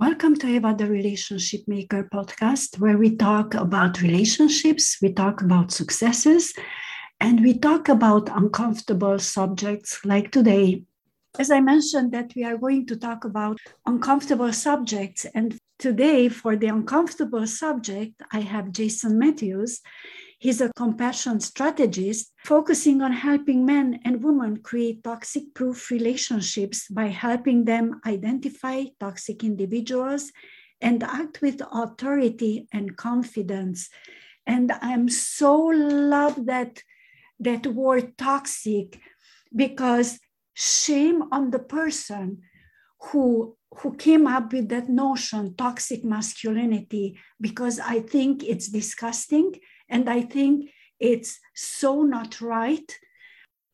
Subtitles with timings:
[0.00, 5.72] Welcome to Eva the Relationship Maker podcast, where we talk about relationships, we talk about
[5.72, 6.54] successes,
[7.18, 10.84] and we talk about uncomfortable subjects like today.
[11.36, 15.26] As I mentioned, that we are going to talk about uncomfortable subjects.
[15.34, 19.80] And today, for the uncomfortable subject, I have Jason Matthews.
[20.38, 27.06] He's a compassion strategist focusing on helping men and women create toxic proof relationships by
[27.06, 30.30] helping them identify toxic individuals
[30.80, 33.88] and act with authority and confidence.
[34.46, 36.82] And I'm so love that
[37.40, 39.00] that word toxic
[39.54, 40.18] because
[40.54, 42.42] shame on the person
[43.00, 49.52] who who came up with that notion toxic masculinity because i think it's disgusting
[49.88, 50.70] and I think
[51.00, 52.92] it's so not right.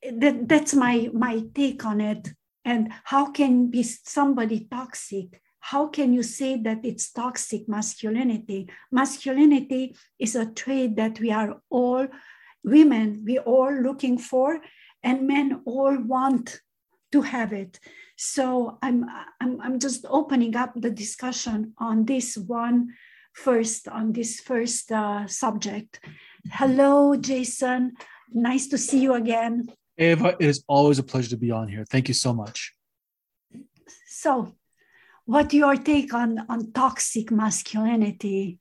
[0.02, 2.28] That, that's my, my take on it.
[2.64, 5.40] And how can be somebody toxic?
[5.60, 8.68] How can you say that it's toxic masculinity?
[8.92, 12.06] Masculinity is a trait that we are all
[12.62, 14.60] women, we all looking for,
[15.02, 16.60] and men all want
[17.12, 17.78] to have it.
[18.16, 19.06] So I'm,
[19.40, 22.88] I'm, I'm just opening up the discussion on this one
[23.34, 26.00] first on this first uh, subject.
[26.50, 27.94] Hello, Jason.
[28.32, 29.70] Nice to see you again.
[29.98, 31.84] Eva, it is always a pleasure to be on here.
[31.84, 32.72] Thank you so much.
[34.08, 34.54] So,
[35.24, 38.58] what your take on on toxic masculinity?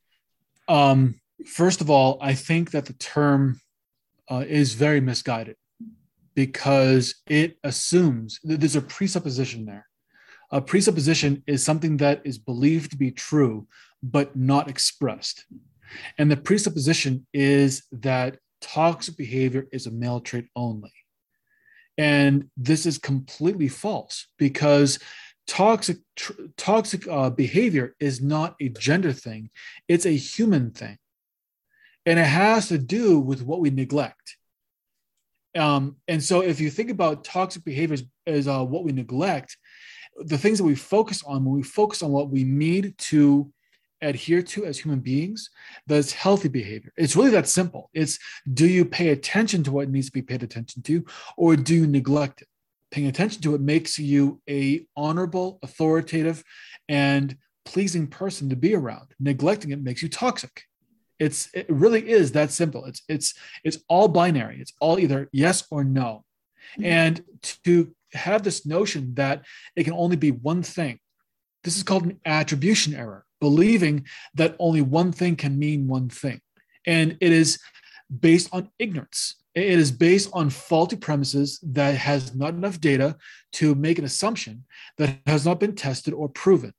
[0.67, 3.59] Um, first of all, I think that the term
[4.29, 5.57] uh, is very misguided
[6.35, 9.87] because it assumes that there's a presupposition there.
[10.51, 13.67] A presupposition is something that is believed to be true,
[14.03, 15.45] but not expressed.
[16.17, 20.91] And the presupposition is that toxic behavior is a male trait only.
[21.97, 24.99] And this is completely false because
[25.47, 29.51] toxic tr- toxic uh, behavior is not a gender thing;
[29.87, 30.97] it's a human thing,
[32.05, 34.37] and it has to do with what we neglect.
[35.55, 39.55] Um, and so, if you think about toxic behaviors as uh, what we neglect,
[40.17, 43.52] the things that we focus on when we focus on what we need to
[44.03, 45.49] adhere to as human beings
[45.87, 46.91] that's healthy behavior.
[46.97, 47.89] It's really that simple.
[47.93, 48.19] It's
[48.53, 51.05] do you pay attention to what needs to be paid attention to
[51.37, 52.47] or do you neglect it?
[52.91, 56.43] Paying attention to it makes you a honorable authoritative
[56.87, 59.13] and pleasing person to be around.
[59.19, 60.63] Neglecting it makes you toxic.
[61.19, 62.85] It's it really is that simple.
[62.85, 63.33] It's it's
[63.63, 64.59] it's all binary.
[64.59, 66.25] It's all either yes or no.
[66.73, 66.85] Mm-hmm.
[66.85, 67.21] and
[67.65, 69.43] to have this notion that
[69.75, 70.99] it can only be one thing
[71.63, 74.05] this is called an attribution error believing
[74.35, 76.39] that only one thing can mean one thing.
[76.85, 77.59] And it is
[78.27, 79.35] based on ignorance.
[79.53, 83.17] It is based on faulty premises that has not enough data
[83.59, 84.63] to make an assumption
[84.97, 86.73] that has not been tested or proven.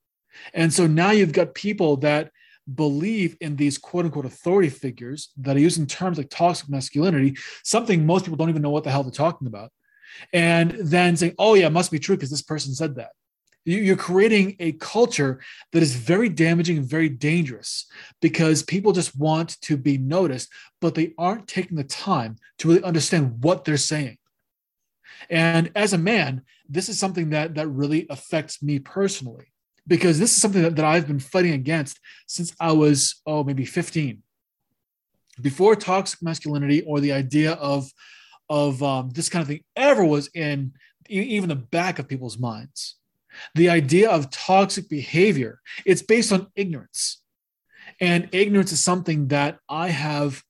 [0.55, 2.31] And so now you've got people that
[2.75, 8.07] believe in these quote unquote authority figures that are using terms like toxic masculinity, something
[8.07, 9.71] most people don't even know what the hell they're talking about.
[10.33, 13.13] And then saying, oh, yeah, it must be true because this person said that.
[13.65, 15.41] You're creating a culture
[15.73, 17.87] that is very damaging and very dangerous
[18.21, 20.51] because people just want to be noticed,
[20.83, 24.19] but they aren't taking the time to really understand what they're saying.
[25.31, 29.47] And as a man, this is something that, that really affects me personally
[29.87, 33.65] because this is something that, that I've been fighting against since I was, oh, maybe
[33.65, 34.23] 15.
[35.41, 37.91] Before toxic masculinity or the idea of,
[38.51, 40.73] of um, this kind of thing ever was in
[41.09, 42.97] even the back of people's minds
[43.55, 47.23] the idea of toxic behavior, it's based on ignorance.
[48.01, 50.43] And ignorance is something that I have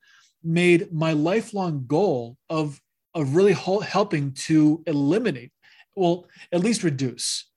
[0.43, 2.81] made my lifelong goal of,
[3.15, 5.53] of really helping to eliminate,
[5.95, 7.51] well, at least reduce.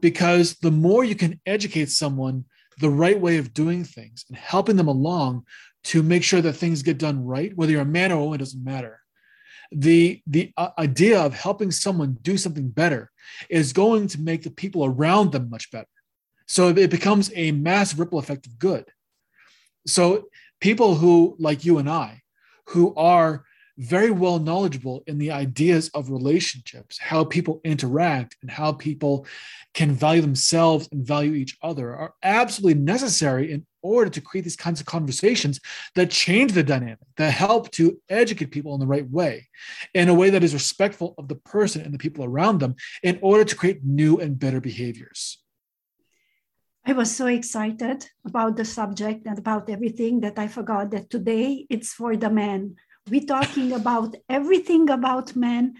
[0.00, 2.44] Because the more you can educate someone
[2.78, 5.46] the right way of doing things and helping them along
[5.84, 8.34] to make sure that things get done right, whether you're a man or a woman,
[8.34, 9.00] it doesn't matter
[9.72, 13.10] the the uh, idea of helping someone do something better
[13.50, 15.88] is going to make the people around them much better.
[16.46, 18.84] So it becomes a mass ripple effect of good.
[19.86, 20.28] So
[20.60, 22.22] people who like you and i
[22.68, 23.44] who are
[23.78, 29.26] very well knowledgeable in the ideas of relationships, how people interact, and how people
[29.74, 34.62] can value themselves and value each other are absolutely necessary in order to create these
[34.66, 35.60] kinds of conversations
[35.94, 39.48] that change the dynamic, that help to educate people in the right way,
[39.94, 43.18] in a way that is respectful of the person and the people around them, in
[43.22, 45.38] order to create new and better behaviors.
[46.88, 51.66] I was so excited about the subject and about everything that I forgot that today
[51.68, 52.76] it's for the men
[53.08, 55.74] we're talking about everything about men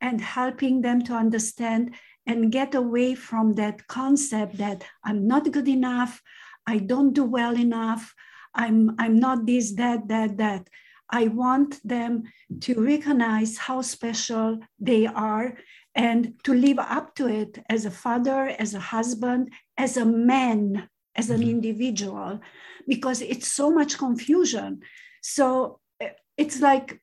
[0.00, 1.94] and helping them to understand
[2.24, 6.22] and get away from that concept that I'm not good enough,
[6.68, 8.14] I don't do well enough,
[8.54, 10.68] I'm, I'm not this, that, that, that.
[11.10, 12.24] I want them
[12.60, 15.56] to recognize how special they are
[15.94, 20.88] and to live up to it as a father, as a husband, as a man,
[21.16, 21.56] as an mm-hmm.
[21.56, 22.40] individual,
[22.86, 24.80] because it's so much confusion.
[25.22, 27.00] So eh, it's like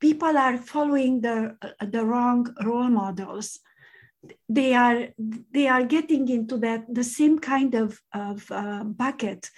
[0.00, 3.60] people are following the, the wrong role models.
[4.48, 5.08] They are,
[5.52, 9.50] they are getting into that the same kind of, of uh, bucket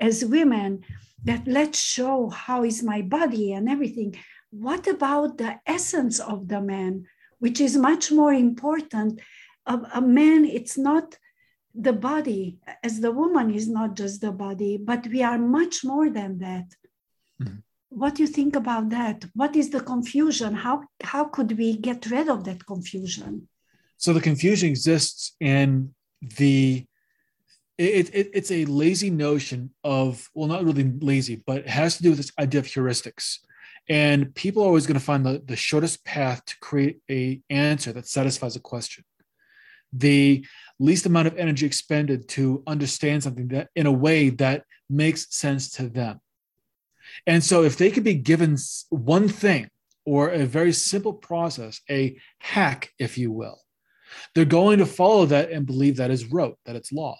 [0.00, 0.84] as women
[1.24, 4.16] that let's show how is my body and everything.
[4.50, 7.06] What about the essence of the man,
[7.38, 9.20] which is much more important?
[9.66, 11.18] A, a man, it's not
[11.74, 16.08] the body, as the woman is not just the body, but we are much more
[16.08, 16.66] than that.
[17.42, 17.56] Mm-hmm.
[17.90, 19.24] What do you think about that?
[19.34, 20.54] What is the confusion?
[20.54, 23.48] How, how could we get rid of that confusion?
[23.96, 26.84] So the confusion exists in the
[27.78, 32.02] it, it, it's a lazy notion of well not really lazy but it has to
[32.02, 33.38] do with this idea of heuristics.
[33.88, 37.92] And people are always going to find the, the shortest path to create a answer
[37.92, 39.04] that satisfies a question.
[39.92, 40.44] The
[40.80, 45.70] least amount of energy expended to understand something that in a way that makes sense
[45.72, 46.20] to them.
[47.26, 48.56] And so if they could be given
[48.90, 49.68] one thing
[50.04, 53.60] or a very simple process a hack if you will
[54.34, 57.16] they're going to follow that and believe that is rote that it's law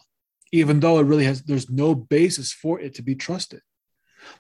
[0.53, 3.61] even though it really has there's no basis for it to be trusted.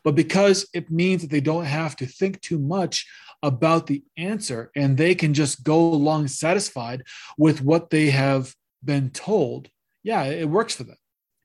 [0.02, 3.06] But because it means that they don't have to think too much
[3.42, 7.02] about the answer and they can just go along satisfied
[7.38, 8.54] with what they have
[8.84, 9.68] been told
[10.02, 10.96] yeah it works for them.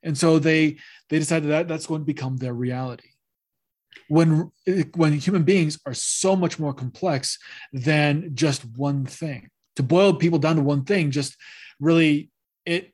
[0.04, 0.78] And so they
[1.10, 3.10] they decided that that's going to become their reality.
[4.08, 4.52] When
[4.96, 7.38] when human beings are so much more complex
[7.74, 9.50] than just one thing
[9.82, 11.36] to boil people down to one thing just
[11.80, 12.30] really
[12.66, 12.94] it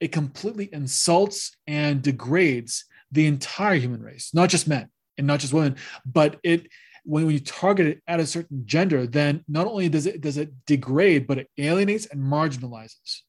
[0.00, 5.52] it completely insults and degrades the entire human race, not just men and not just
[5.52, 6.68] women, but it
[7.04, 10.50] when you target it at a certain gender, then not only does it does it
[10.66, 13.20] degrade, but it alienates and marginalizes.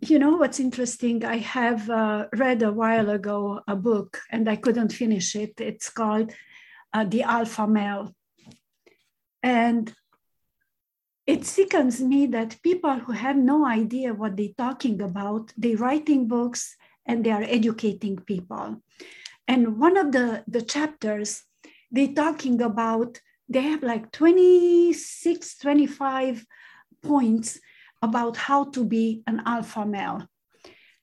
[0.00, 1.24] You know what's interesting?
[1.24, 5.54] I have uh, read a while ago a book, and I couldn't finish it.
[5.58, 6.32] It's called
[6.94, 8.14] uh, "The Alpha Male,"
[9.42, 9.92] and
[11.30, 16.26] it sickens me that people who have no idea what they're talking about, they're writing
[16.26, 18.82] books and they are educating people.
[19.46, 21.44] And one of the, the chapters,
[21.92, 26.44] they're talking about, they have like 26, 25
[27.00, 27.60] points
[28.02, 30.26] about how to be an alpha male.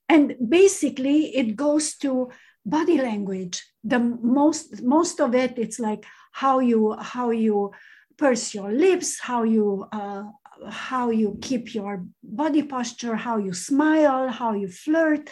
[0.10, 2.32] And basically, it goes to
[2.66, 3.66] body language.
[3.82, 7.72] The most, most of it, it's like how you, how you
[8.18, 10.24] purse your lips, how you uh,
[10.70, 15.30] how you keep your body posture, how you smile, how you flirt.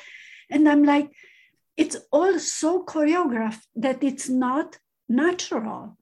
[0.49, 1.09] And I'm like,
[1.77, 4.77] it's all so choreographed that it's not
[5.09, 5.97] natural.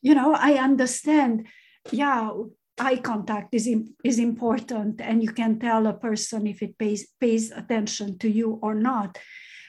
[0.00, 1.48] You know, I understand,
[1.90, 2.30] yeah,
[2.78, 3.68] eye contact is,
[4.04, 8.58] is important and you can tell a person if it pays, pays attention to you
[8.62, 9.18] or not.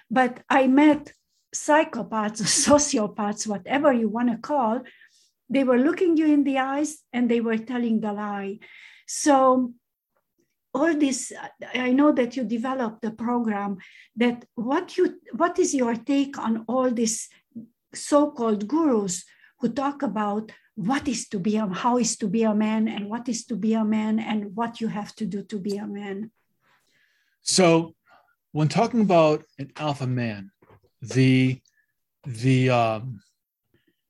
[0.10, 1.12] But I met
[1.54, 4.82] psychopaths, sociopaths, whatever you want to call,
[5.50, 8.60] they were looking you in the eyes and they were telling the lie.
[9.08, 9.74] So
[10.74, 11.32] all this,
[11.74, 13.78] I know that you developed a program
[14.16, 17.30] that what you what is your take on all these
[17.94, 19.24] so-called gurus
[19.60, 23.08] who talk about what is to be a how is to be a man and
[23.08, 25.86] what is to be a man and what you have to do to be a
[25.86, 26.32] man.
[27.42, 27.94] So
[28.52, 30.52] when talking about an alpha man,
[31.02, 31.62] the
[32.26, 33.22] the um,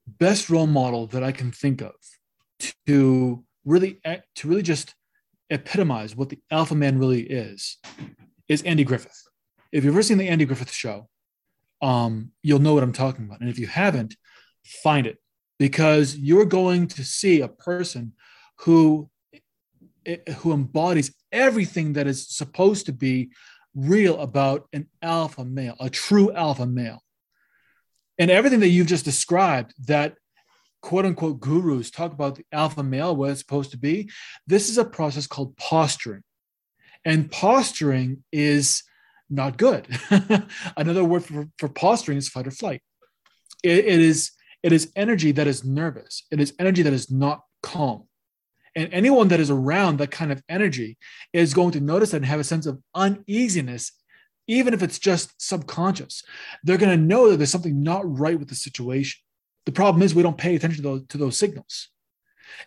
[0.07, 1.93] best role model that I can think of
[2.87, 3.99] to really
[4.35, 4.95] to really just
[5.49, 7.77] epitomize what the alpha man really is
[8.47, 9.21] is Andy Griffith.
[9.71, 11.07] If you've ever seen the Andy Griffith show,
[11.81, 13.41] um, you'll know what I'm talking about.
[13.41, 14.15] And if you haven't,
[14.63, 15.17] find it
[15.59, 18.13] because you're going to see a person
[18.59, 19.09] who
[20.37, 23.29] who embodies everything that is supposed to be
[23.73, 27.01] real about an alpha male, a true alpha male
[28.17, 30.15] and everything that you've just described that
[30.81, 34.09] quote unquote gurus talk about the alpha male what it's supposed to be
[34.47, 36.23] this is a process called posturing.
[37.05, 38.83] And posturing is
[39.29, 39.87] not good.
[40.77, 42.81] Another word for, for posturing is fight or flight.
[43.63, 46.23] It, it is it is energy that is nervous.
[46.31, 48.07] It is energy that is not calm.
[48.75, 50.97] And anyone that is around that kind of energy
[51.33, 53.91] is going to notice that and have a sense of uneasiness
[54.47, 56.23] even if it's just subconscious,
[56.63, 59.21] they're going to know that there's something not right with the situation.
[59.65, 61.89] The problem is we don't pay attention to those, to those signals.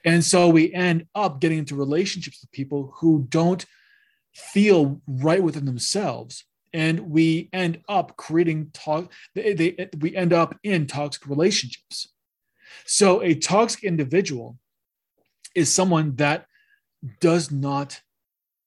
[0.04, 3.64] And so we end up getting into relationships with people who don't
[4.35, 6.45] feel right within themselves.
[6.73, 12.09] And we end up creating talk, they, they, we end up in toxic relationships.
[12.85, 14.59] So a toxic individual
[15.54, 16.47] is someone that
[17.21, 18.00] does not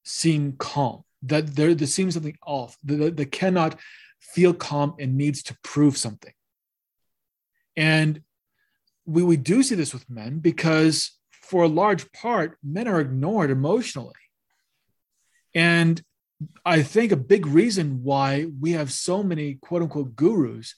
[0.03, 3.79] seem calm, that there, there seems something off, that, that cannot
[4.19, 6.33] feel calm and needs to prove something.
[7.75, 8.21] And
[9.05, 13.49] we, we do see this with men because, for a large part, men are ignored
[13.49, 14.13] emotionally.
[15.55, 16.01] And
[16.65, 20.75] I think a big reason why we have so many quote unquote gurus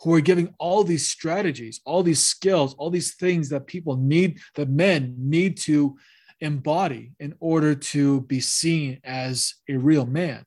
[0.00, 4.40] who are giving all these strategies, all these skills, all these things that people need,
[4.54, 5.96] that men need to
[6.42, 10.44] embody in order to be seen as a real man,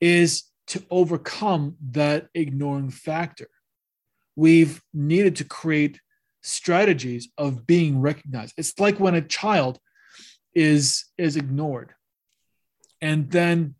[0.00, 3.48] is to overcome that ignoring factor.
[4.36, 6.00] We've needed to create
[6.42, 8.54] strategies of being recognized.
[8.56, 9.80] It's like when a child
[10.54, 11.94] is is ignored
[13.00, 13.74] and then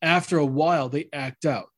[0.00, 1.68] after a while they act out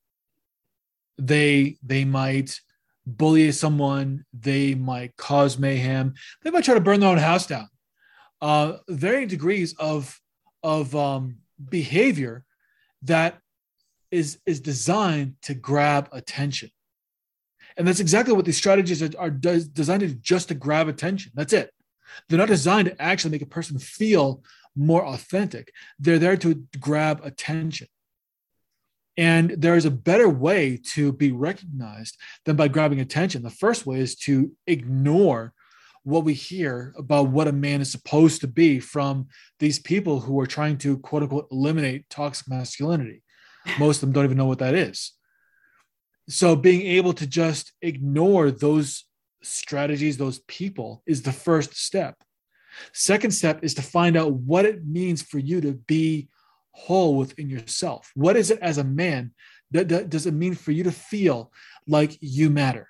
[1.19, 2.61] they they might
[3.07, 7.69] bully someone they might cause mayhem they might try to burn their own house down
[8.41, 10.21] uh, varying degrees of
[10.62, 11.37] of um,
[11.71, 12.45] behavior
[13.03, 13.38] that
[14.11, 16.71] is is designed to grab attention.
[17.76, 21.33] And that's exactly what these strategies are, are designed to just to grab attention.
[21.35, 21.71] That's it.
[22.29, 24.45] They're not designed to actually make a person feel
[24.76, 25.73] more authentic.
[25.99, 27.88] They're there to grab attention.
[29.17, 33.43] And there's a better way to be recognized than by grabbing attention.
[33.43, 35.53] The first way is to ignore
[36.04, 39.26] what we hear about what a man is supposed to be from
[39.58, 43.23] these people who are trying to quote unquote eliminate toxic masculinity.
[43.78, 45.12] Most of them don't even know what that is.
[46.28, 49.04] So being able to just ignore those
[49.42, 52.16] strategies, those people is the first step.
[52.92, 56.28] Second step is to find out what it means for you to be
[56.73, 58.11] whole within yourself?
[58.14, 59.32] What is it as a man
[59.70, 61.52] that, that does it mean for you to feel
[61.87, 62.88] like you matter?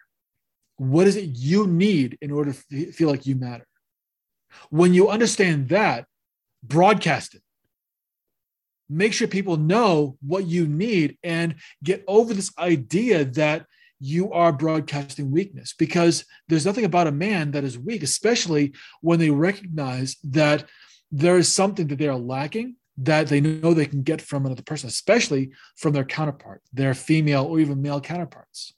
[0.76, 3.66] What is it you need in order to feel like you matter?
[4.70, 6.06] When you understand that,
[6.62, 7.42] broadcast it.
[8.88, 13.66] Make sure people know what you need and get over this idea that
[13.98, 19.18] you are broadcasting weakness because there's nothing about a man that is weak, especially when
[19.18, 20.68] they recognize that
[21.10, 24.62] there is something that they are lacking that they know they can get from another
[24.62, 28.74] person, especially from their counterpart, their female or even male counterparts.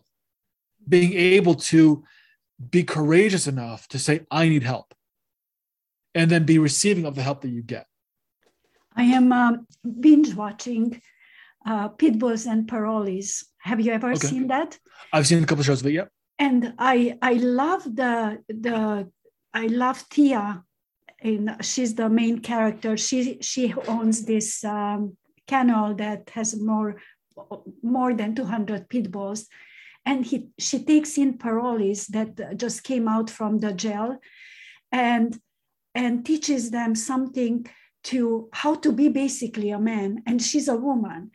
[0.88, 2.04] Being able to
[2.70, 4.94] be courageous enough to say, I need help,
[6.14, 7.86] and then be receiving of the help that you get.
[8.96, 9.66] I am um,
[10.00, 11.02] binge watching
[11.66, 13.44] uh, Pitbulls and Parolees.
[13.58, 14.26] Have you ever okay.
[14.26, 14.78] seen that?
[15.12, 16.06] I've seen a couple of shows of it, yeah.
[16.38, 19.10] And I I love the the
[19.52, 20.62] I love Tia
[21.22, 22.96] in she's the main character.
[22.96, 25.16] She she owns this um,
[25.46, 26.96] kennel that has more
[27.82, 29.46] more than 200 pit bulls,
[30.06, 34.18] and he she takes in parolees that just came out from the jail,
[34.90, 35.38] and
[35.94, 37.66] and teaches them something
[38.04, 40.22] to how to be basically a man.
[40.26, 41.32] And she's a woman,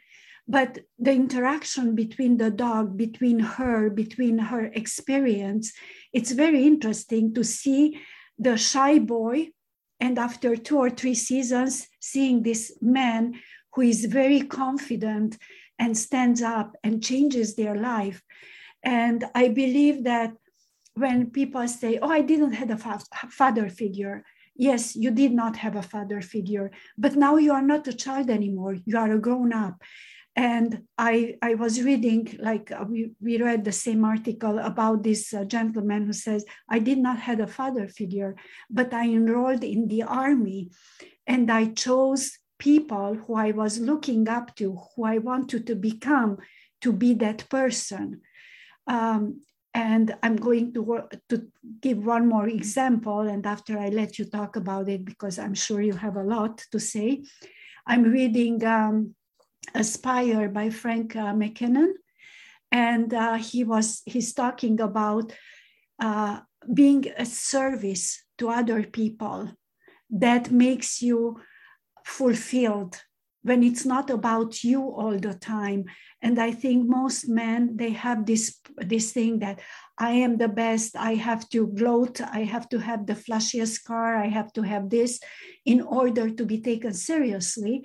[0.48, 5.74] but the interaction between the dog between her between her experience
[6.13, 8.00] it's very interesting to see
[8.38, 9.50] the shy boy
[10.00, 13.40] and after two or three seasons, seeing this man
[13.74, 15.38] who is very confident
[15.78, 18.22] and stands up and changes their life.
[18.84, 20.34] And I believe that
[20.96, 24.24] when people say, Oh, I didn't have a fa- father figure,
[24.56, 28.30] yes, you did not have a father figure, but now you are not a child
[28.30, 28.78] anymore.
[28.86, 29.82] You are a grown up.
[30.36, 35.34] And I, I was reading, like uh, we, we read the same article about this
[35.34, 38.36] uh, gentleman who says, I did not have a father figure,
[38.70, 40.72] but I enrolled in the army
[41.28, 46.38] and I chose people who I was looking up to, who I wanted to become
[46.82, 48.22] to be that person.
[48.88, 49.42] Um,
[49.74, 51.48] and I'm going to, to
[51.80, 53.22] give one more example.
[53.22, 56.66] And after I let you talk about it, because I'm sure you have a lot
[56.72, 57.24] to say,
[57.88, 59.16] I'm reading um,
[59.74, 61.94] Aspire by Frank uh, McKinnon.
[62.72, 65.34] And uh, he was, he's talking about
[66.02, 66.42] uh,
[66.74, 69.52] being a service to other people
[70.10, 71.40] that makes you
[72.06, 73.02] fulfilled
[73.44, 75.86] when it's not about you all the time
[76.22, 79.60] and i think most men they have this this thing that
[79.98, 84.16] i am the best i have to gloat i have to have the flashiest car
[84.16, 85.20] i have to have this
[85.66, 87.84] in order to be taken seriously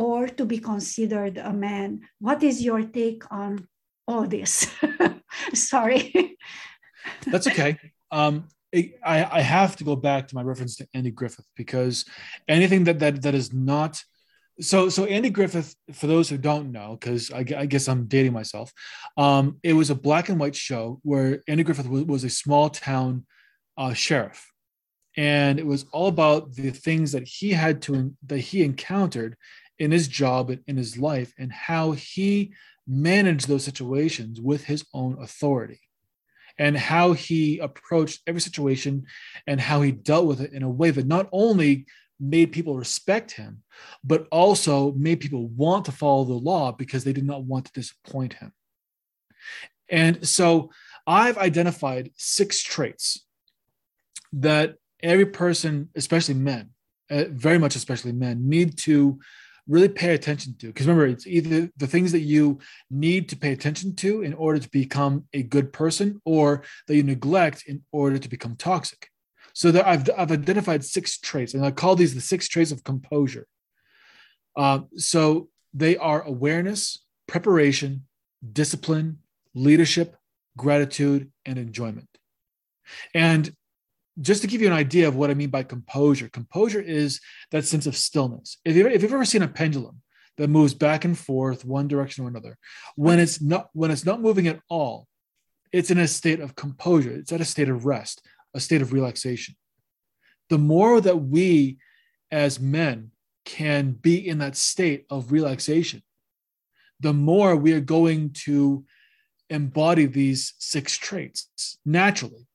[0.00, 2.00] or to be considered a man.
[2.20, 3.68] What is your take on
[4.08, 4.66] all this?
[5.54, 6.38] Sorry.
[7.26, 7.78] That's okay.
[8.10, 12.06] Um, I, I have to go back to my reference to Andy Griffith because
[12.48, 14.02] anything that that that is not
[14.60, 18.32] so so Andy Griffith, for those who don't know, because I, I, guess I'm dating
[18.32, 18.72] myself,
[19.16, 22.70] um, it was a black and white show where Andy Griffith was, was a small
[22.70, 23.26] town
[23.76, 24.50] uh, sheriff,
[25.16, 29.36] and it was all about the things that he had to that he encountered
[29.78, 32.52] in his job and in his life, and how he
[32.86, 35.80] managed those situations with his own authority
[36.58, 39.06] and how he approached every situation
[39.46, 41.86] and how he dealt with it in a way that not only
[42.20, 43.62] made people respect him,
[44.04, 47.72] but also made people want to follow the law because they did not want to
[47.72, 48.52] disappoint him.
[49.88, 50.70] And so
[51.06, 53.24] I've identified six traits
[54.32, 56.70] that every person, especially men,
[57.10, 59.18] uh, very much especially men, need to
[59.66, 60.66] really pay attention to.
[60.66, 62.58] Because remember, it's either the things that you
[62.90, 67.02] need to pay attention to in order to become a good person or that you
[67.02, 69.08] neglect in order to become toxic.
[69.54, 73.46] So I've, I've identified six traits, and I call these the six traits of composure.
[74.56, 78.06] Uh, so they are awareness, preparation,
[78.52, 79.18] discipline,
[79.54, 80.16] leadership,
[80.56, 82.08] gratitude, and enjoyment.
[83.14, 83.54] And
[84.20, 87.20] just to give you an idea of what I mean by composure, composure is
[87.52, 88.58] that sense of stillness.
[88.64, 90.02] If you've, if you've ever seen a pendulum
[90.36, 92.58] that moves back and forth one direction or another,
[92.96, 95.06] when it's not when it's not moving at all,
[95.72, 97.12] it's in a state of composure.
[97.12, 99.54] It's at a state of rest, a state of relaxation.
[100.48, 101.78] The more that we
[102.30, 103.12] as men
[103.44, 106.02] can be in that state of relaxation,
[107.00, 108.84] the more we are going to
[109.48, 112.46] embody these six traits naturally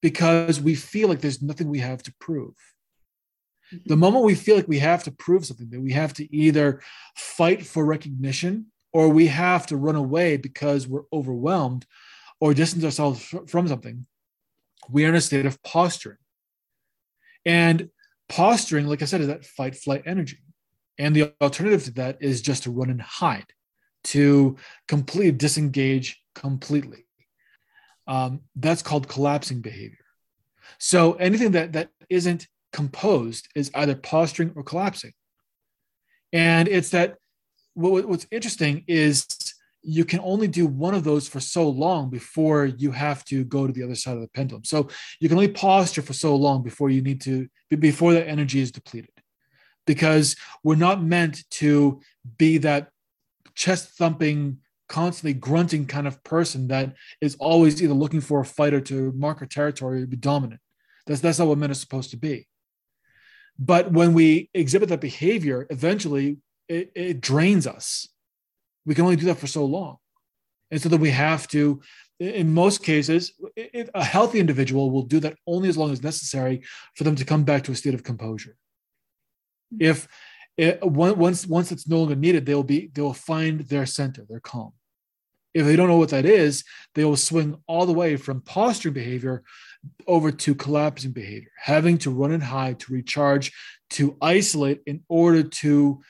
[0.00, 2.54] because we feel like there's nothing we have to prove.
[3.72, 3.88] Mm-hmm.
[3.88, 6.82] The moment we feel like we have to prove something, that we have to either
[7.16, 11.86] fight for recognition or we have to run away because we're overwhelmed
[12.40, 14.06] or distance ourselves from something,
[14.90, 16.18] we are in a state of posturing.
[17.44, 17.90] And
[18.28, 20.38] posturing, like I said, is that fight flight energy.
[20.98, 23.52] And the alternative to that is just to run and hide,
[24.04, 24.56] to
[24.88, 27.06] completely disengage completely.
[28.06, 29.98] Um, that's called collapsing behavior.
[30.78, 35.12] So anything that, that isn't composed is either posturing or collapsing.
[36.32, 37.16] And it's that
[37.74, 39.24] what, what's interesting is
[39.82, 43.66] you can only do one of those for so long before you have to go
[43.66, 44.64] to the other side of the pendulum.
[44.64, 44.88] So
[45.20, 48.70] you can only posture for so long before you need to, before that energy is
[48.70, 49.10] depleted.
[49.86, 52.00] Because we're not meant to
[52.38, 52.90] be that
[53.54, 58.80] chest thumping, constantly grunting kind of person that is always either looking for a fighter
[58.80, 60.60] to mark a territory or be dominant.
[61.06, 62.46] That's, that's not what men are supposed to be.
[63.58, 68.08] But when we exhibit that behavior, eventually it, it drains us
[68.84, 69.96] we can only do that for so long.
[70.70, 71.82] And so then we have to,
[72.18, 76.62] in most cases, it, a healthy individual will do that only as long as necessary
[76.94, 78.56] for them to come back to a state of composure.
[79.78, 80.08] If
[80.56, 84.24] it, once once it's no longer needed, they will be they will find their center,
[84.28, 84.72] their calm.
[85.54, 86.64] If they don't know what that is,
[86.94, 89.44] they will swing all the way from posturing behavior
[90.06, 93.52] over to collapsing behavior, having to run and hide, to recharge,
[93.90, 96.00] to isolate in order to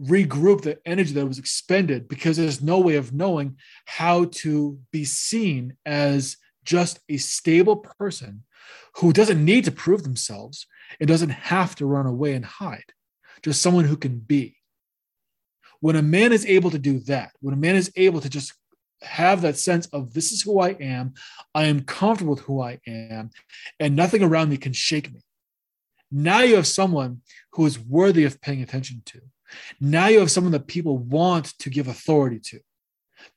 [0.00, 3.56] regroup the energy that was expended because there's no way of knowing
[3.86, 8.42] how to be seen as just a stable person
[8.96, 10.66] who doesn't need to prove themselves
[11.00, 12.92] and doesn't have to run away and hide,
[13.42, 14.56] just someone who can be.
[15.80, 18.52] When a man is able to do that, when a man is able to just
[19.02, 21.14] have that sense of this is who I am,
[21.54, 23.30] I am comfortable with who I am,
[23.78, 25.20] and nothing around me can shake me.
[26.10, 27.20] Now you have someone
[27.52, 29.20] who is worthy of paying attention to
[29.80, 32.60] now you have someone that people want to give authority to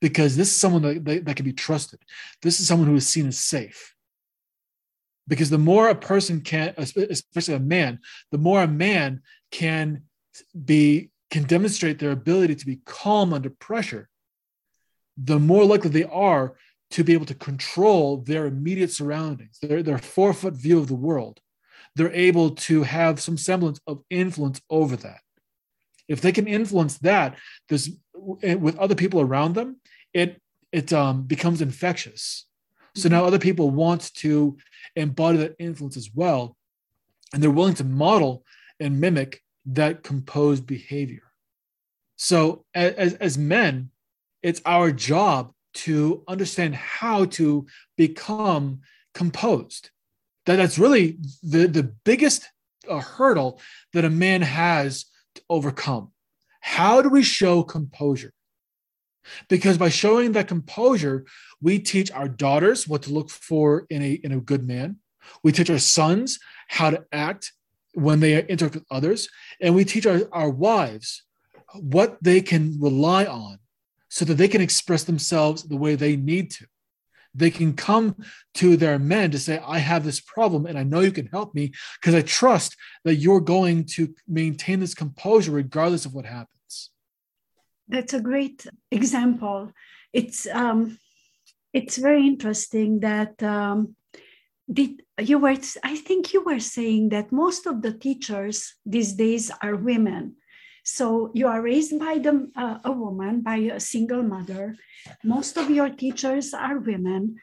[0.02, 2.00] because this is someone that, that, that can be trusted.
[2.42, 3.96] This is someone who is seen as safe.
[5.28, 8.00] Because the more a person can, especially a man,
[8.32, 10.04] the more a man can
[10.66, 14.10] be can demonstrate their ability to be calm under pressure,
[15.16, 16.56] the more likely they are
[16.90, 20.96] to be able to control their immediate surroundings, their, their four foot view of the
[20.96, 21.40] world.
[21.96, 25.20] They're able to have some semblance of influence over that
[26.10, 27.38] if they can influence that
[27.70, 27.90] this
[28.44, 29.78] eh, with other people around them
[30.14, 30.42] it
[30.72, 32.46] it um, becomes infectious.
[32.96, 34.58] So now other people want to
[34.96, 36.58] embody that influence as well
[37.34, 38.44] and they're willing to model
[38.80, 41.24] and mimic that composed behavior.
[42.18, 43.92] So as, as men
[44.42, 47.68] it's our job to understand how to
[47.98, 48.82] become
[49.14, 49.92] composed.
[50.46, 52.50] That that's really the, the biggest
[52.88, 53.62] uh, hurdle
[53.94, 55.06] that a man has
[55.50, 56.12] overcome.
[56.62, 58.34] How do we show composure?
[59.48, 61.26] Because by showing that composure,
[61.62, 64.98] we teach our daughters what to look for in a, in a good man.
[65.44, 67.52] We teach our sons how to act
[67.94, 69.30] when they interact with others.
[69.62, 71.24] And we teach our, our wives
[71.76, 73.60] what they can rely on
[74.10, 76.66] so that they can express themselves the way they need to.
[77.40, 78.16] They can come
[78.56, 81.56] to their men to say, I have this problem and I know you can help
[81.56, 82.76] me because I trust
[83.06, 86.92] that you're going to maintain this composure regardless of what happens.
[87.88, 89.72] That's a great example.
[90.14, 91.00] It's um,
[91.74, 93.96] it's very interesting that um,
[94.72, 99.52] did you were I think you were saying that most of the teachers these days
[99.62, 100.36] are women
[100.84, 104.76] so you are raised by the, uh, a woman, by a single mother.
[105.24, 107.38] Most of your teachers are women.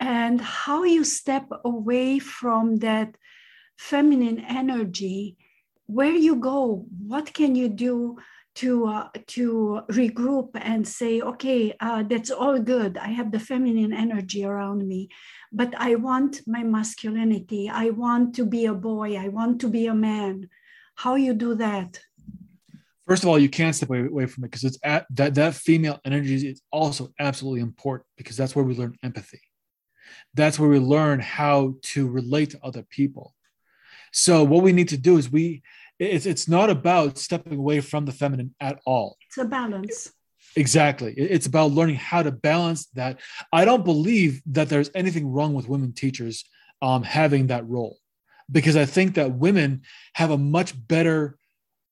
[0.00, 3.16] And how you step away from that
[3.78, 5.36] feminine energy,
[5.86, 8.18] where you go, what can you do
[8.54, 12.98] to uh, to regroup and say, okay, uh, that's all good.
[12.98, 15.08] I have the feminine energy around me,
[15.52, 17.70] but I want my masculinity.
[17.70, 19.16] I want to be a boy.
[19.16, 20.48] I want to be a man.
[20.96, 22.00] How you do that?
[23.06, 25.54] First of all, you can't step away, away from it because it's at that that
[25.54, 29.40] female energy is also absolutely important because that's where we learn empathy.
[30.34, 33.34] That's where we learn how to relate to other people.
[34.12, 35.62] So what we need to do is we
[35.98, 39.16] it's it's not about stepping away from the feminine at all.
[39.28, 40.12] It's a balance.
[40.54, 41.14] Exactly.
[41.16, 43.20] It's about learning how to balance that.
[43.52, 46.44] I don't believe that there's anything wrong with women teachers
[46.82, 47.96] um, having that role
[48.50, 49.82] because I think that women
[50.14, 51.38] have a much better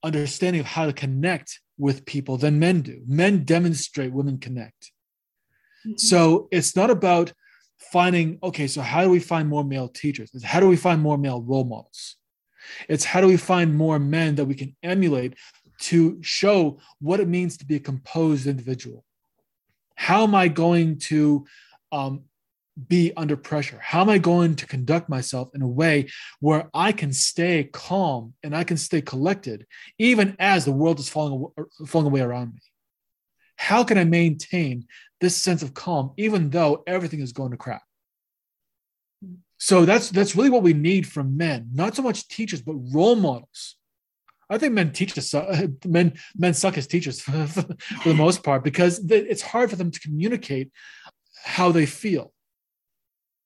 [0.02, 3.02] understanding of how to connect with people than men do.
[3.06, 4.92] Men demonstrate, women connect.
[5.86, 5.96] Mm-hmm.
[5.96, 7.32] So it's not about
[7.78, 10.30] finding, okay, so how do we find more male teachers?
[10.34, 12.16] It's how do we find more male role models?
[12.88, 15.34] It's how do we find more men that we can emulate
[15.80, 19.04] to show what it means to be a composed individual?
[19.94, 21.46] How am I going to
[21.92, 22.24] um,
[22.88, 23.78] be under pressure?
[23.82, 26.08] How am I going to conduct myself in a way
[26.40, 29.66] where I can stay calm and I can stay collected,
[29.98, 32.60] even as the world is falling, er, falling away around me?
[33.56, 34.86] How can I maintain
[35.20, 37.82] this sense of calm, even though everything is going to crap?
[39.58, 43.16] So that's that's really what we need from men, not so much teachers, but role
[43.16, 43.76] models.
[44.48, 48.42] I think men teach us uh, men men suck as teachers for, for the most
[48.42, 50.72] part because it's hard for them to communicate
[51.44, 52.32] how they feel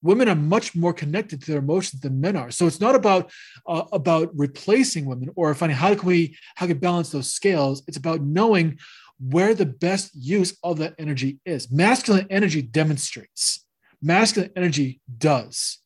[0.04, 2.50] women are much more connected to their emotions than men are.
[2.50, 3.32] So it's not about
[3.66, 7.82] uh, about replacing women or finding how can we how can balance those scales.
[7.88, 8.78] It's about knowing
[9.18, 11.70] where the best use of that energy is.
[11.70, 13.64] Masculine energy demonstrates.
[14.02, 15.78] Masculine energy does.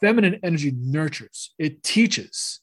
[0.00, 1.54] Feminine energy nurtures.
[1.58, 2.61] It teaches.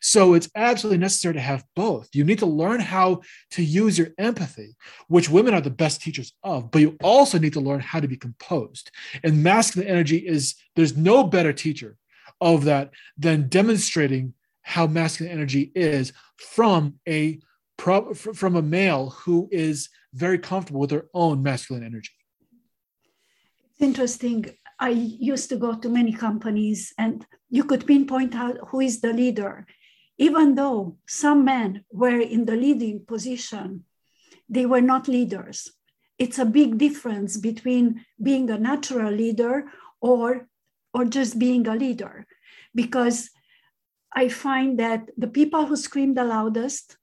[0.00, 2.08] So it's absolutely necessary to have both.
[2.14, 3.20] You need to learn how
[3.52, 4.74] to use your empathy,
[5.08, 8.08] which women are the best teachers of, but you also need to learn how to
[8.08, 8.90] be composed.
[9.22, 11.96] And masculine energy is there's no better teacher
[12.40, 17.38] of that than demonstrating how masculine energy is from a
[18.34, 22.10] from a male who is very comfortable with their own masculine energy.
[23.70, 24.44] It's interesting.
[24.78, 29.14] I used to go to many companies and you could pinpoint out who is the
[29.14, 29.66] leader
[30.20, 33.84] even though some men were in the leading position,
[34.50, 35.72] they were not leaders.
[36.18, 39.64] It's a big difference between being a natural leader
[39.98, 40.46] or,
[40.92, 42.26] or just being a leader.
[42.74, 43.30] Because
[44.14, 46.98] I find that the people who scream the loudest,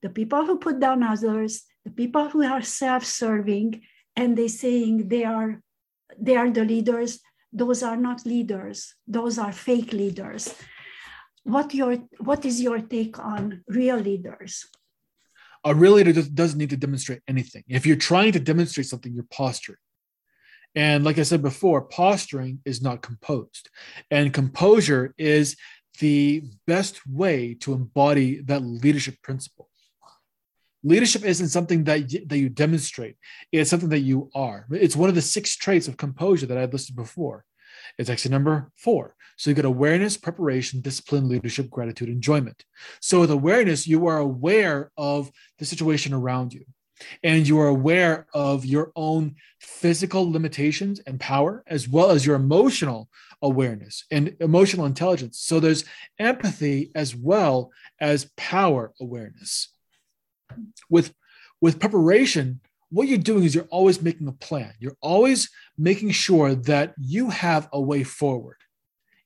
[0.00, 3.82] the people who put down others, the people who are self-serving,
[4.14, 5.60] and they saying they are
[6.16, 7.20] they are the leaders,
[7.52, 8.94] those are not leaders.
[9.08, 10.54] Those are fake leaders
[11.44, 14.66] what your what is your take on real leaders?
[15.64, 17.64] A real leader doesn't need to demonstrate anything.
[17.68, 19.78] If you're trying to demonstrate something, you're posturing.
[20.74, 23.68] And like I said before, posturing is not composed.
[24.10, 25.56] And composure is
[26.00, 29.68] the best way to embody that leadership principle.
[30.82, 33.16] Leadership isn't something that that you demonstrate.
[33.52, 34.66] It's something that you are.
[34.70, 37.44] It's one of the six traits of composure that I listed before.
[37.98, 39.14] It's actually number four.
[39.36, 42.64] So you get awareness, preparation, discipline, leadership, gratitude, enjoyment.
[43.00, 46.64] So with awareness, you are aware of the situation around you.
[47.24, 52.36] And you are aware of your own physical limitations and power, as well as your
[52.36, 53.08] emotional
[53.40, 55.40] awareness and emotional intelligence.
[55.40, 55.84] So there's
[56.18, 59.68] empathy as well as power awareness.
[60.88, 61.12] With,
[61.60, 62.60] with preparation,
[62.92, 64.72] what you're doing is you're always making a plan.
[64.78, 68.58] You're always making sure that you have a way forward,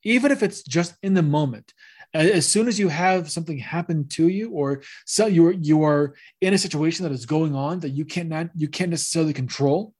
[0.04, 1.74] even if it's just in the moment.
[2.14, 6.14] As soon as you have something happen to you, or so you are you are
[6.40, 9.92] in a situation that is going on that you cannot you can't necessarily control,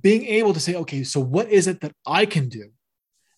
[0.00, 2.70] being able to say, okay, so what is it that I can do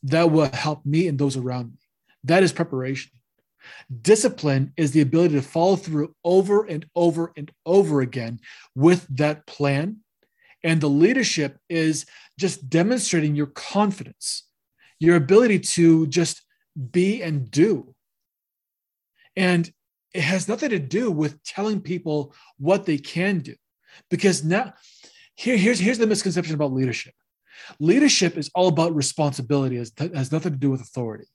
[0.02, 1.78] that will help me and those around me.
[2.24, 3.12] That is preparation.
[4.02, 8.40] Discipline is the ability to follow through over and over and over again
[8.74, 9.98] with that plan.
[10.62, 12.06] And the leadership is
[12.38, 14.44] just demonstrating your confidence,
[14.98, 16.42] your ability to just
[16.90, 17.94] be and do.
[19.36, 19.70] And
[20.12, 23.54] it has nothing to do with telling people what they can do.
[24.10, 24.74] Because now,
[25.34, 27.14] here, here's, here's the misconception about leadership
[27.78, 31.26] leadership is all about responsibility, it has nothing to do with authority.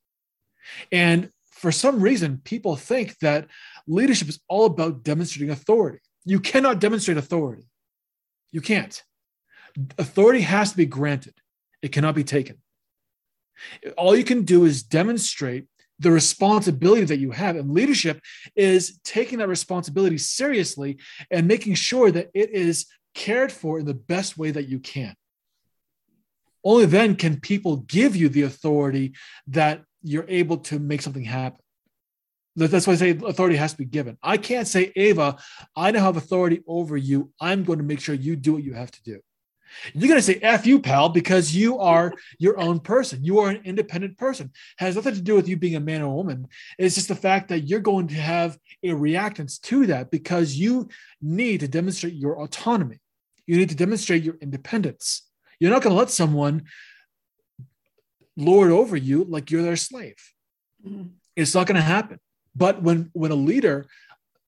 [0.92, 3.48] And for some reason, people think that
[3.88, 6.00] leadership is all about demonstrating authority.
[6.26, 7.64] You cannot demonstrate authority.
[8.52, 9.02] You can't.
[9.98, 11.34] Authority has to be granted,
[11.82, 12.58] it cannot be taken.
[13.98, 15.68] All you can do is demonstrate
[16.00, 17.56] the responsibility that you have.
[17.56, 18.20] And leadership
[18.56, 20.98] is taking that responsibility seriously
[21.32, 25.16] and making sure that it is cared for in the best way that you can.
[26.66, 29.14] Only then can people give you the authority
[29.48, 31.60] that you're able to make something happen.
[32.56, 34.18] That's why I say authority has to be given.
[34.24, 35.38] I can't say, Ava,
[35.76, 37.32] I now have authority over you.
[37.42, 39.20] I'm going to make sure you do what you have to do.
[39.94, 43.26] You're going to say F you, pal, because you are your own person.
[43.26, 44.52] You are an independent person.
[44.80, 46.48] It has nothing to do with you being a man or a woman.
[46.78, 50.88] It's just the fact that you're going to have a reactance to that because you
[51.22, 53.00] need to demonstrate your autonomy.
[53.48, 55.24] You need to demonstrate your independence.
[55.60, 56.64] You're not going to let someone
[58.38, 60.16] lord over you like you're their slave.
[60.86, 61.10] Mm-hmm.
[61.36, 62.20] It's not going to happen.
[62.56, 63.88] But when when a leader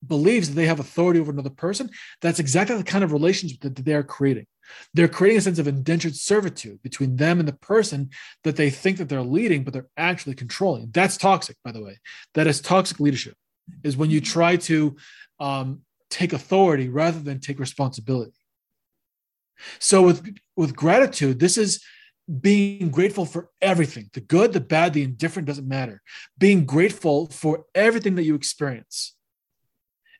[0.05, 1.89] believes that they have authority over another person,
[2.21, 4.45] that's exactly the kind of relationship that they're creating.
[4.93, 8.09] They're creating a sense of indentured servitude between them and the person
[8.43, 10.91] that they think that they're leading, but they're actually controlling.
[10.91, 11.99] That's toxic, by the way.
[12.33, 13.35] That is toxic leadership.
[13.83, 14.95] Is when you try to
[15.39, 18.33] um, take authority rather than take responsibility.
[19.79, 21.83] So with with gratitude, this is
[22.41, 26.01] being grateful for everything the good, the bad, the indifferent doesn't matter.
[26.37, 29.15] Being grateful for everything that you experience.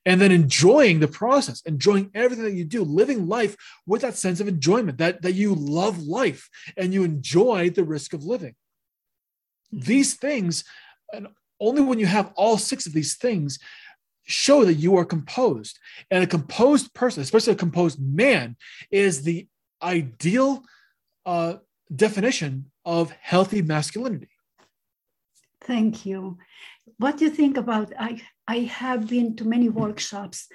[0.06, 4.40] And then enjoying the process, enjoying everything that you do, living life with that sense
[4.40, 8.56] of enjoyment, that, that you love life and you enjoy the risk of living.
[9.70, 10.64] These things,
[11.12, 11.28] and
[11.60, 13.60] only when you have all six of these things,
[14.24, 15.78] show that you are composed.
[16.10, 18.56] And a composed person, especially a composed man,
[18.90, 19.48] is the
[19.82, 20.64] ideal
[21.26, 21.56] uh,
[21.96, 24.30] definition of healthy masculinity.
[25.62, 26.38] Thank you.
[26.98, 27.92] What do you think about?
[28.00, 30.48] I, I have been to many workshops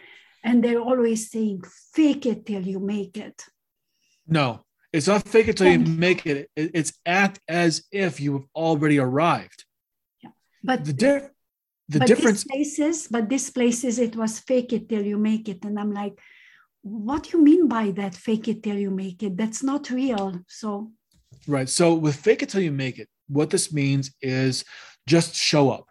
[0.45, 1.62] and they're always saying,
[1.95, 3.45] fake it till you make it.
[4.27, 6.51] No, it's not fake it till you make it.
[6.57, 9.64] It's act as if you have already arrived.
[10.23, 10.31] Yeah.
[10.64, 11.29] But the, di-
[11.88, 12.45] the but difference.
[12.45, 15.64] places, but this places, it was fake it till you make it.
[15.64, 16.18] And I'm like,
[16.83, 18.14] what do you mean by that?
[18.14, 19.37] Fake it till you make it.
[19.37, 20.40] That's not real.
[20.49, 20.92] So
[21.46, 21.68] Right.
[21.68, 24.64] So with fake it till you make it, what this means is
[25.07, 25.87] just show up.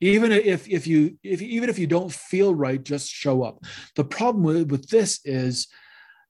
[0.00, 3.64] Even if if you if even if you don't feel right, just show up.
[3.94, 5.68] The problem with, with this is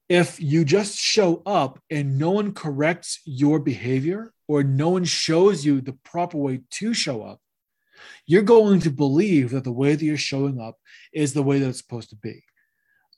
[0.09, 5.67] if you just show up and no one corrects your behavior or no one shows
[5.67, 7.41] you the proper way to show up,
[8.25, 10.77] you're going to believe that the way that you're showing up
[11.13, 12.45] is the way that it's supposed to be.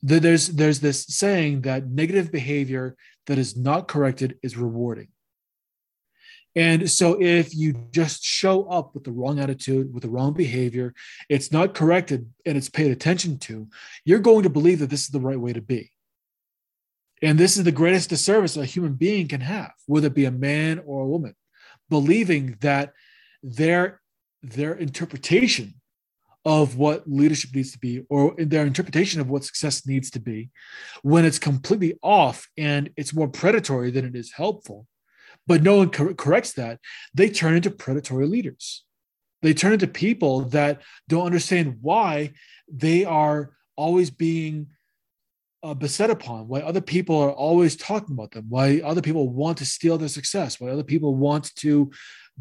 [0.03, 5.09] There's there's this saying that negative behavior that is not corrected is rewarding.
[6.57, 10.95] And so if you just show up with the wrong attitude, with the wrong behavior,
[11.29, 13.69] it's not corrected and it's paid attention to,
[14.05, 15.93] you're going to believe that this is the right way to be.
[17.23, 20.31] And this is the greatest disservice a human being can have, whether it be a
[20.31, 21.35] man or a woman,
[21.91, 22.93] believing that
[23.43, 24.01] their,
[24.43, 25.75] their interpretation
[26.45, 30.51] of what leadership needs to be or their interpretation of what success needs to be
[31.03, 34.87] when it's completely off and it's more predatory than it is helpful
[35.49, 36.79] but no one cor- corrects that,
[37.15, 38.85] they turn into predatory leaders.
[39.41, 42.35] They turn into people that don't understand why
[42.71, 44.69] they are always being
[45.63, 49.59] uh, beset upon, why other people are always talking about them, why other people want
[49.59, 51.91] to steal their success, why other people want to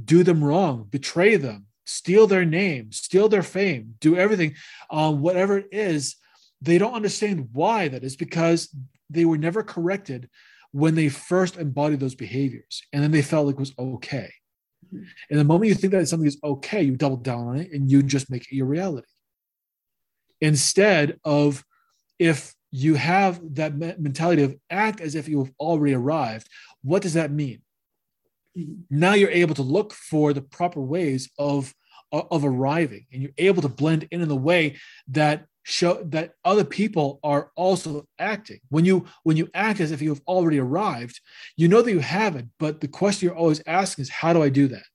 [0.04, 4.54] do them wrong, betray them, steal their name, steal their fame, do everything,
[4.91, 6.17] um, whatever it is.
[6.62, 8.76] They don't understand why that is because
[9.10, 10.30] they were never corrected
[10.71, 14.32] when they first embodied those behaviors and then they felt like it was okay.
[14.86, 15.03] Mm-hmm.
[15.30, 17.89] And the moment you think that something is okay, you double down on it and
[17.89, 19.08] you just make it your reality.
[20.41, 21.63] Instead of
[22.19, 26.47] if you have that mentality of act as if you have already arrived,
[26.84, 27.62] what does that mean?
[28.58, 28.73] Mm-hmm.
[28.89, 31.73] Now you're able to look for the proper ways of
[32.12, 34.77] of arriving and you're able to blend in in the way
[35.10, 40.01] that show that other people are also acting when you when you act as if
[40.01, 41.19] you have already arrived
[41.58, 44.49] you know that you haven't but the question you're always asking is how do i
[44.49, 44.86] do that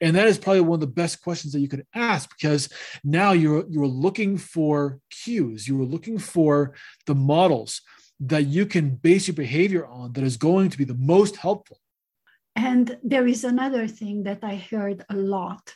[0.00, 2.68] And that is probably one of the best questions that you could ask because
[3.02, 4.76] now you're you're looking for
[5.10, 6.74] cues, you are looking for
[7.06, 7.80] the models
[8.32, 11.78] that you can base your behavior on that is going to be the most helpful.
[12.54, 15.74] And there is another thing that I heard a lot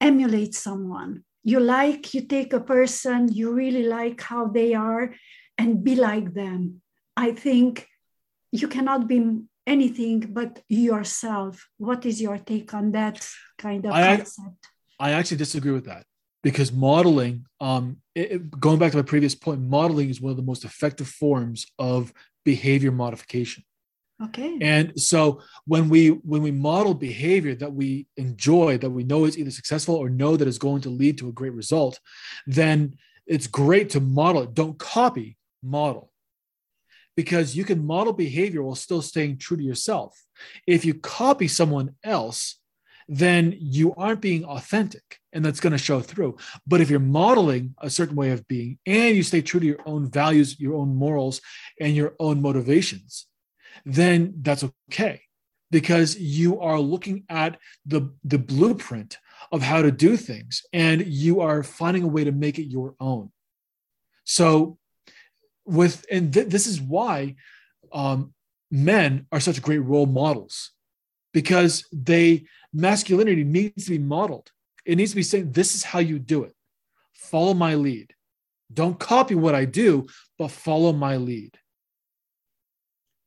[0.00, 1.24] emulate someone.
[1.44, 5.14] You like, you take a person, you really like how they are,
[5.58, 6.80] and be like them.
[7.16, 7.86] I think
[8.50, 11.68] you cannot be anything but yourself.
[11.78, 13.26] What is your take on that
[13.58, 14.68] kind of I, concept?
[14.98, 16.04] I actually disagree with that
[16.42, 20.42] because modeling, um, it, going back to my previous point, modeling is one of the
[20.42, 22.12] most effective forms of
[22.44, 23.64] behavior modification.
[24.24, 24.58] Okay.
[24.60, 29.38] And so when we when we model behavior that we enjoy, that we know is
[29.38, 31.98] either successful or know that is going to lead to a great result,
[32.46, 34.54] then it's great to model it.
[34.54, 36.10] Don't copy, model
[37.16, 40.24] because you can model behavior while still staying true to yourself.
[40.66, 42.56] If you copy someone else,
[43.06, 46.36] then you aren't being authentic and that's going to show through.
[46.66, 49.80] But if you're modeling a certain way of being and you stay true to your
[49.86, 51.40] own values, your own morals,
[51.80, 53.26] and your own motivations,
[53.84, 55.22] then that's okay
[55.70, 59.18] because you are looking at the, the blueprint
[59.50, 62.94] of how to do things and you are finding a way to make it your
[63.00, 63.30] own.
[64.24, 64.78] So
[65.64, 67.36] with and th- this is why
[67.92, 68.34] um,
[68.70, 70.70] men are such great role models
[71.32, 74.50] because they masculinity needs to be modeled.
[74.84, 76.54] It needs to be saying this is how you do it.
[77.14, 78.14] Follow my lead.
[78.72, 80.06] Don't copy what i do
[80.38, 81.56] but follow my lead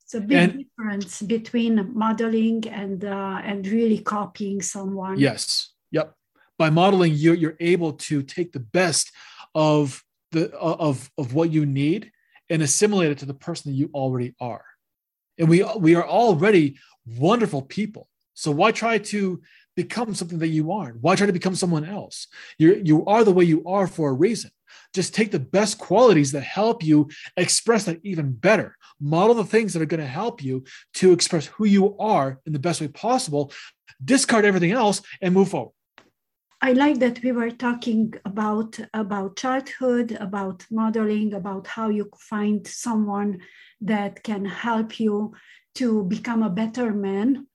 [0.07, 6.15] it's a big and, difference between modeling and uh, and really copying someone yes yep
[6.57, 9.11] by modeling you're, you're able to take the best
[9.53, 12.11] of the of of what you need
[12.49, 14.65] and assimilate it to the person that you already are.
[15.37, 18.09] And we we are already wonderful people.
[18.33, 19.41] So why try to
[19.75, 21.01] become something that you aren't?
[21.01, 22.27] Why try to become someone else?
[22.57, 24.51] You you are the way you are for a reason.
[24.93, 28.75] Just take the best qualities that help you express that even better.
[28.99, 30.63] Model the things that are going to help you
[30.95, 33.51] to express who you are in the best way possible.
[34.03, 35.73] Discard everything else and move forward.
[36.59, 42.65] I like that we were talking about about childhood, about modeling, about how you find
[42.65, 43.41] someone
[43.81, 45.33] that can help you
[45.75, 47.45] to become a better man.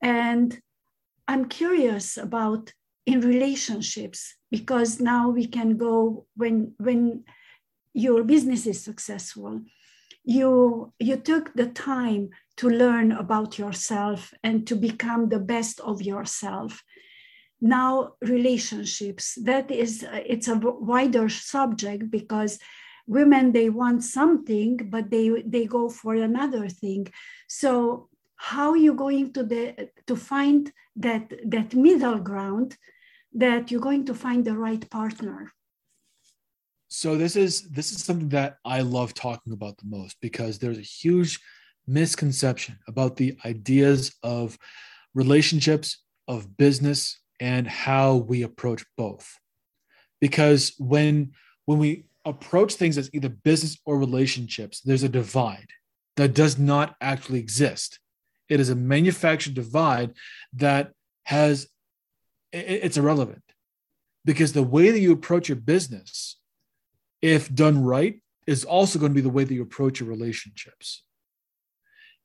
[0.00, 0.58] And
[1.28, 2.72] I'm curious about
[3.06, 7.24] in relationships because now we can go when when
[7.94, 9.60] your business is successful
[10.24, 16.02] you you took the time to learn about yourself and to become the best of
[16.02, 16.82] yourself.
[17.60, 22.58] Now relationships that is it's a wider subject because
[23.06, 27.08] women they want something but they they go for another thing.
[27.48, 28.08] So
[28.42, 32.76] how are you going to the to find that that middle ground
[33.32, 35.52] that you're going to find the right partner?
[36.88, 40.82] So this is this is something that i love talking about the most because there's
[40.86, 41.40] a huge
[41.86, 44.58] misconception about the ideas of
[45.14, 49.38] relationships of business and how we approach both.
[50.20, 51.32] Because when
[51.66, 55.70] when we approach things as either business or relationships there's a divide
[56.16, 58.00] that does not actually exist
[58.48, 60.12] it is a manufactured divide
[60.54, 60.92] that
[61.24, 61.68] has
[62.52, 63.42] it's irrelevant
[64.24, 66.38] because the way that you approach your business
[67.22, 71.04] if done right is also going to be the way that you approach your relationships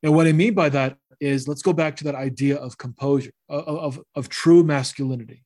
[0.03, 3.31] and what i mean by that is let's go back to that idea of composure,
[3.49, 5.43] of, of, of true masculinity.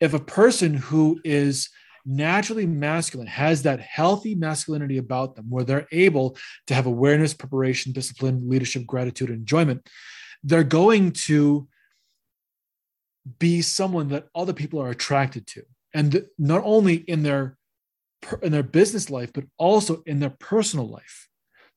[0.00, 1.70] If a person who is
[2.04, 6.36] naturally masculine has that healthy masculinity about them where they're able
[6.66, 9.88] to have awareness, preparation, discipline, leadership, gratitude, and enjoyment,
[10.42, 11.68] they're going to
[13.38, 15.62] be someone that other people are attracted to.
[15.92, 17.56] And not only in their
[18.42, 21.28] in their business life, but also in their personal life.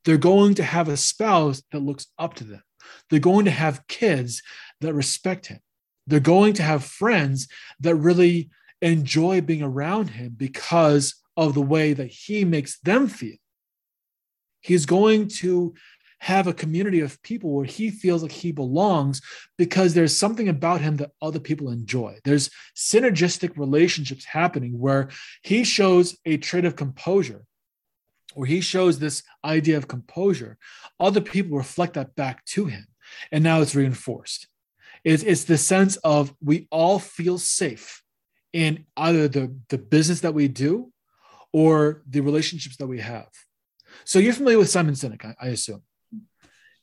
[0.05, 2.63] They're going to have a spouse that looks up to them.
[3.09, 4.41] They're going to have kids
[4.81, 5.59] that respect him.
[6.05, 7.47] They're going to have friends
[7.79, 8.49] that really
[8.83, 13.37] enjoy being around him because of the way that he makes them feel.
[14.61, 15.73] He's going to
[16.19, 19.21] have a community of people where he feels like he belongs
[19.57, 22.17] because there's something about him that other people enjoy.
[22.23, 25.09] There's synergistic relationships happening where
[25.41, 27.45] he shows a trait of composure
[28.35, 30.57] where he shows this idea of composure,
[30.99, 32.87] other people reflect that back to him.
[33.31, 34.47] And now it's reinforced.
[35.03, 38.02] It's, it's the sense of we all feel safe
[38.53, 40.91] in either the, the business that we do
[41.51, 43.27] or the relationships that we have.
[44.05, 45.83] So you're familiar with Simon Sinek, I, I assume.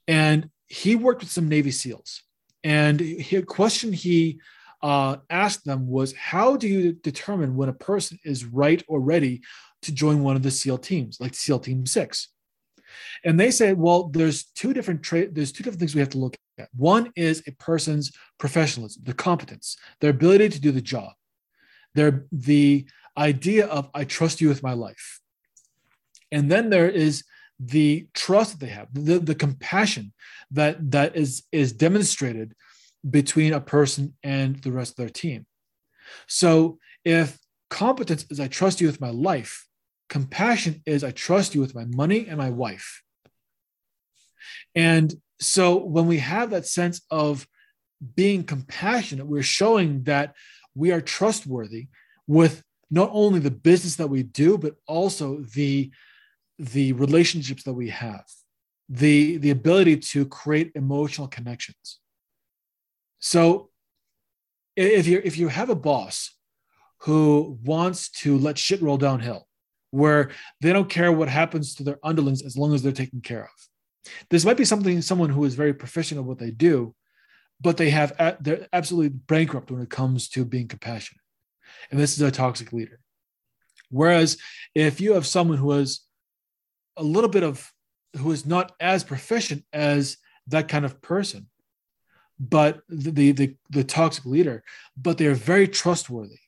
[0.06, 2.22] And he worked with some Navy SEALs.
[2.62, 4.40] And a question he
[4.82, 9.42] uh, asked them was, How do you determine when a person is right or ready
[9.82, 12.28] to join one of the SEAL teams, like SEAL Team Six?
[13.24, 16.18] And they said, well, there's two different tra- there's two different things we have to
[16.18, 16.68] look at.
[16.74, 21.12] One is a person's professionalism, the competence, their ability to do the job,
[21.94, 22.86] their the
[23.16, 25.20] idea of I trust you with my life.
[26.32, 27.24] And then there is
[27.58, 30.12] the trust that they have, the, the compassion
[30.50, 32.54] that that is is demonstrated
[33.08, 35.46] between a person and the rest of their team.
[36.26, 37.38] So if
[37.68, 39.66] competence is I trust you with my life,
[40.08, 43.02] compassion is I trust you with my money and my wife.
[44.74, 47.46] And so when we have that sense of
[48.14, 50.34] being compassionate, we're showing that
[50.74, 51.88] we are trustworthy
[52.26, 55.90] with not only the business that we do, but also the,
[56.58, 58.24] the relationships that we have,
[58.88, 62.00] the, the ability to create emotional connections.
[63.20, 63.70] So
[64.76, 66.34] if you if you have a boss
[67.02, 69.46] who wants to let shit roll downhill,
[69.90, 73.44] where they don't care what happens to their underlings as long as they're taken care
[73.44, 76.94] of, this might be something someone who is very proficient at what they do,
[77.60, 81.22] but they have they're absolutely bankrupt when it comes to being compassionate,
[81.90, 83.00] and this is a toxic leader.
[83.90, 84.38] Whereas
[84.74, 86.00] if you have someone who is
[86.96, 87.72] a little bit of
[88.16, 90.16] who is not as proficient as
[90.48, 91.48] that kind of person,
[92.38, 94.62] but the the, the toxic leader,
[94.96, 96.38] but they are very trustworthy.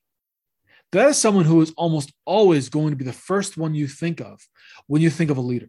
[0.92, 4.20] That is someone who is almost always going to be the first one you think
[4.20, 4.40] of
[4.86, 5.68] when you think of a leader.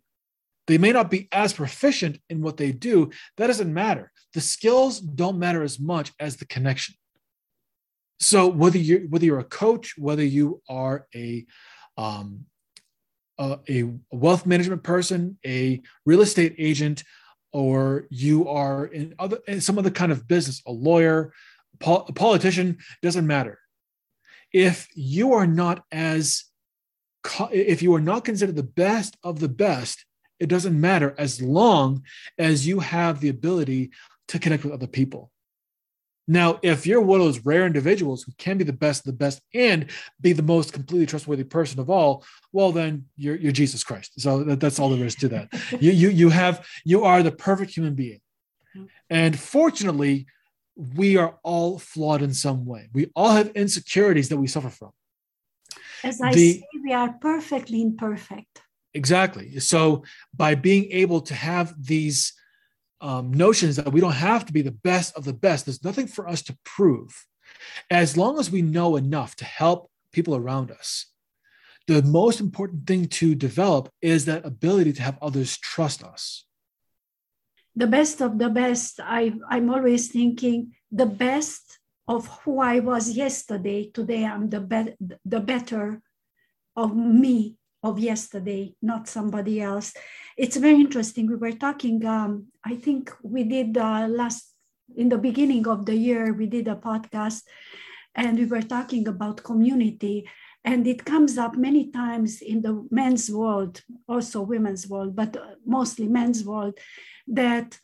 [0.68, 3.11] They may not be as proficient in what they do.
[3.38, 4.11] That doesn't matter.
[4.34, 6.95] The skills don't matter as much as the connection.
[8.20, 11.45] So whether you whether you're a coach, whether you are a
[11.97, 12.45] um,
[13.38, 17.03] a, a wealth management person, a real estate agent,
[17.51, 21.34] or you are in other in some other kind of business, a lawyer,
[21.80, 23.59] pol- a politician, doesn't matter.
[24.53, 26.45] If you are not as
[27.51, 30.05] if you are not considered the best of the best,
[30.44, 32.04] it doesn't matter as long
[32.38, 33.91] as you have the ability
[34.28, 35.32] to connect with other people.
[36.28, 39.18] Now, if you're one of those rare individuals who can be the best of the
[39.18, 39.88] best and
[40.22, 44.20] be the most completely trustworthy person of all, well, then you're, you're Jesus Christ.
[44.20, 45.50] So that, that's all there is to that.
[45.82, 48.20] you, you, you have, you are the perfect human being.
[49.10, 50.26] And fortunately,
[50.76, 52.89] we are all flawed in some way.
[52.94, 54.91] We all have insecurities that we suffer from.
[56.04, 58.62] As I the, say, we are perfectly imperfect.
[58.94, 59.60] Exactly.
[59.60, 60.04] So
[60.36, 62.34] by being able to have these
[63.02, 66.08] um, notions that we don't have to be the best of the best, there's nothing
[66.08, 67.26] for us to prove.
[67.89, 71.08] As long as we know enough to help people around us,
[71.88, 76.46] the most important thing to develop is that ability to have others trust us.
[77.76, 83.12] The best of the best, I, I'm always thinking the best of who I was
[83.12, 86.02] yesterday, today I'm the, be- the better
[86.76, 89.93] of me of yesterday, not somebody else.
[90.38, 91.27] It's very interesting.
[91.27, 94.53] We were talking, um, I think we did uh, last,
[94.95, 97.41] in the beginning of the year, we did a podcast
[98.15, 100.27] and we were talking about community.
[100.65, 106.07] And it comes up many times in the men's world, also women's world, but mostly
[106.07, 106.77] men's world,
[107.27, 107.77] that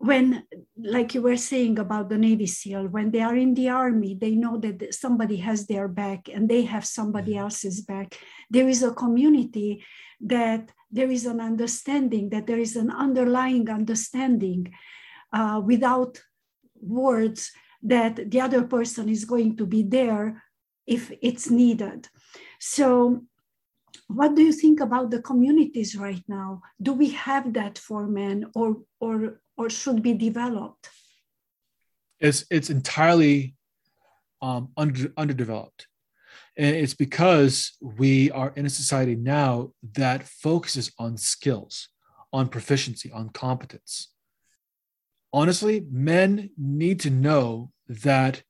[0.00, 0.44] when
[0.78, 4.34] like you were saying about the navy seal when they are in the army they
[4.34, 7.44] know that somebody has their back and they have somebody mm-hmm.
[7.44, 8.18] else's back.
[8.48, 9.84] There is a community
[10.22, 14.72] that there is an understanding that there is an underlying understanding
[15.34, 16.18] uh, without
[16.80, 20.42] words that the other person is going to be there
[20.86, 22.08] if it's needed.
[22.58, 23.24] So
[24.08, 26.62] what do you think about the communities right now?
[26.80, 30.88] Do we have that for men or or or should be developed?
[32.18, 33.56] It's it's entirely
[34.40, 35.86] um, under, underdeveloped,
[36.56, 41.88] and it's because we are in a society now that focuses on skills,
[42.32, 44.08] on proficiency, on competence.
[45.30, 48.42] Honestly, men need to know that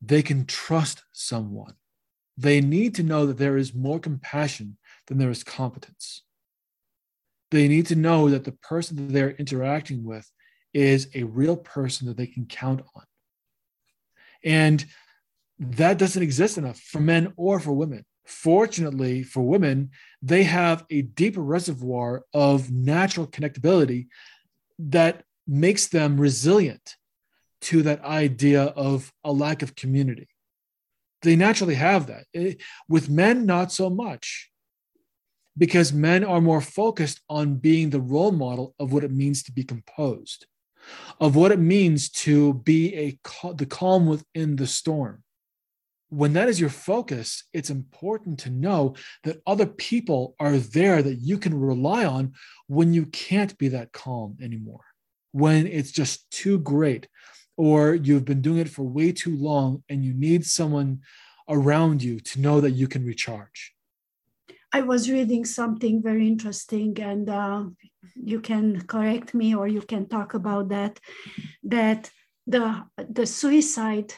[0.00, 1.74] they can trust someone.
[2.36, 4.76] They need to know that there is more compassion
[5.06, 6.22] than there is competence
[7.52, 10.28] they need to know that the person that they're interacting with
[10.72, 13.04] is a real person that they can count on.
[14.42, 14.84] And
[15.58, 18.04] that doesn't exist enough for men or for women.
[18.24, 19.90] Fortunately, for women,
[20.22, 24.06] they have a deeper reservoir of natural connectability
[24.78, 26.96] that makes them resilient
[27.60, 30.28] to that idea of a lack of community.
[31.20, 32.24] They naturally have that.
[32.34, 32.54] Eh,
[32.88, 34.51] with men, not so much
[35.56, 39.52] because men are more focused on being the role model of what it means to
[39.52, 40.46] be composed.
[41.20, 43.18] of what it means to be a
[43.54, 45.22] the calm within the storm.
[46.08, 51.20] When that is your focus, it's important to know that other people are there that
[51.20, 52.34] you can rely on
[52.66, 54.84] when you can't be that calm anymore,
[55.32, 57.08] when it's just too great,
[57.56, 61.00] or you've been doing it for way too long and you need someone
[61.48, 63.72] around you to know that you can recharge.
[64.72, 67.64] I was reading something very interesting, and uh,
[68.14, 70.98] you can correct me or you can talk about that.
[71.62, 72.10] That
[72.46, 74.14] the the suicide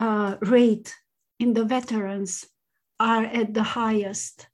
[0.00, 0.94] uh, rate
[1.38, 2.46] in the veterans
[2.98, 4.48] are at the highest,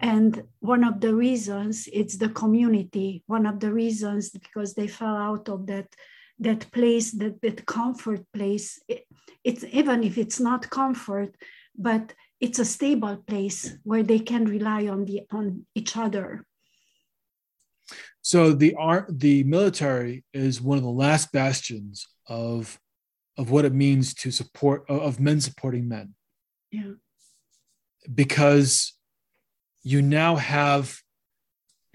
[0.00, 3.22] and one of the reasons it's the community.
[3.26, 5.88] One of the reasons because they fell out of that
[6.38, 8.80] that place, that that comfort place.
[8.86, 9.04] It,
[9.44, 11.34] it's even if it's not comfort,
[11.74, 16.46] but it's a stable place where they can rely on the on each other.
[18.22, 22.78] So the art the military is one of the last bastions of
[23.36, 26.14] of what it means to support of men supporting men.
[26.70, 26.92] Yeah.
[28.12, 28.94] Because
[29.82, 31.00] you now have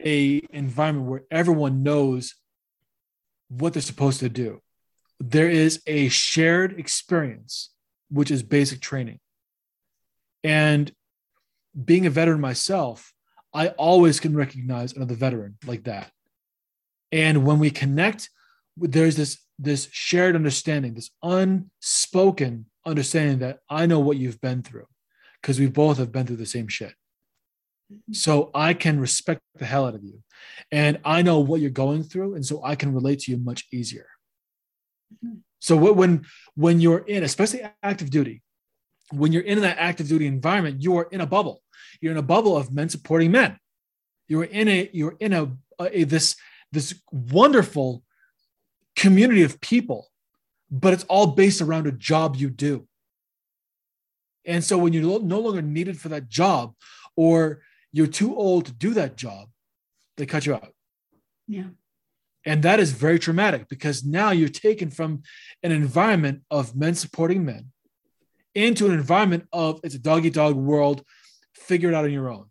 [0.04, 2.36] a environment where everyone knows
[3.48, 4.62] what they're supposed to do.
[5.20, 7.72] There is a shared experience
[8.10, 9.20] which is basic training
[10.46, 10.92] and
[11.84, 13.12] being a veteran myself,
[13.54, 16.12] I always can recognize another veteran like that.
[17.12, 18.30] And when we connect,
[18.78, 24.88] there's this this shared understanding, this unspoken understanding that I know what you've been through
[25.42, 26.94] because we both have been through the same shit.
[27.92, 28.14] Mm-hmm.
[28.14, 30.22] So I can respect the hell out of you.
[30.72, 32.36] And I know what you're going through.
[32.36, 34.08] And so I can relate to you much easier.
[35.24, 35.38] Mm-hmm.
[35.60, 36.26] So when
[36.56, 38.44] when you're in, especially active duty,
[39.12, 41.62] when you're in that active duty environment, you are in a bubble.
[42.02, 43.58] You're in a bubble of men supporting men.
[44.28, 46.36] You're in a you're in a, a, this
[46.72, 48.04] this wonderful
[48.96, 50.08] community of people,
[50.72, 52.88] but it's all based around a job you do.
[54.46, 56.74] And so when you're no longer needed for that job,
[57.16, 59.50] or you're too old to do that job,
[60.18, 60.74] they cut you out.
[61.48, 61.70] Yeah.
[62.46, 65.24] And that is very traumatic because now you're taken from
[65.64, 67.72] an environment of men supporting men
[68.56, 71.04] into an environment of it's a doggy dog world,
[71.54, 72.46] figure it out on your own.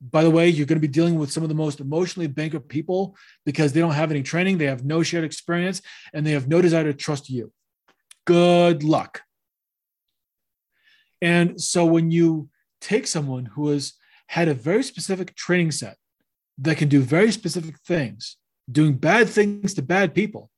[0.00, 2.68] By the way, you're going to be dealing with some of the most emotionally bankrupt
[2.68, 5.82] people because they don't have any training, they have no shared experience,
[6.14, 7.52] and they have no desire to trust you.
[8.24, 9.22] Good luck.
[11.20, 12.48] And so when you
[12.80, 13.94] take someone who has
[14.28, 15.96] had a very specific training set
[16.58, 18.36] that can do very specific things,
[18.70, 20.50] doing bad things to bad people,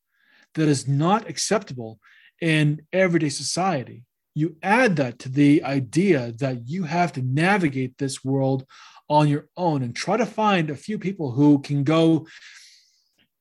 [0.54, 1.98] that is not acceptable
[2.42, 8.24] in everyday society, you add that to the idea that you have to navigate this
[8.24, 8.64] world
[9.08, 12.26] on your own and try to find a few people who can go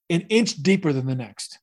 [0.09, 1.59] an inch deeper than the next,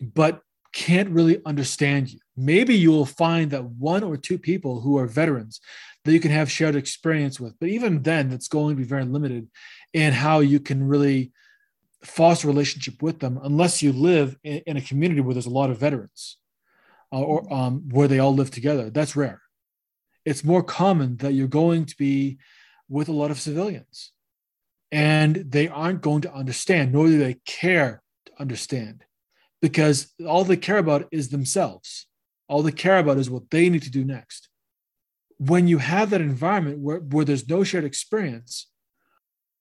[0.00, 0.42] but
[0.72, 2.18] can't really understand you.
[2.36, 5.60] Maybe you will find that one or two people who are veterans
[6.04, 9.04] that you can have shared experience with, but even then, that's going to be very
[9.04, 9.48] limited
[9.94, 11.32] in how you can really
[12.02, 15.50] foster a relationship with them unless you live in, in a community where there's a
[15.50, 16.36] lot of veterans
[17.10, 18.90] or um, where they all live together.
[18.90, 19.42] That's rare.
[20.24, 22.38] It's more common that you're going to be
[22.88, 24.12] with a lot of civilians
[24.92, 29.04] and they aren't going to understand, nor do they care to understand
[29.60, 32.06] because all they care about is themselves.
[32.48, 34.48] All they care about is what they need to do next.
[35.38, 38.68] When you have that environment where, where there's no shared experience,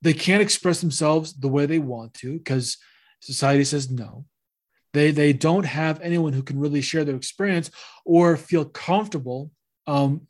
[0.02, 2.78] they can't express themselves the way they want to because
[3.20, 4.26] society says no.
[4.96, 7.70] They, they don't have anyone who can really share their experience
[8.06, 9.52] or feel comfortable
[9.88, 10.22] um,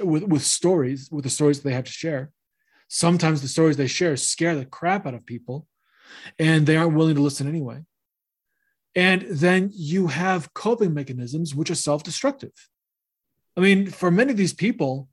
[0.00, 2.30] with, with stories, with the stories they have to share.
[2.88, 5.66] Sometimes the stories they share scare the crap out of people
[6.38, 7.80] and they aren't willing to listen anyway.
[8.94, 12.52] And then you have coping mechanisms which are self destructive.
[13.56, 15.08] I mean, for many of these people,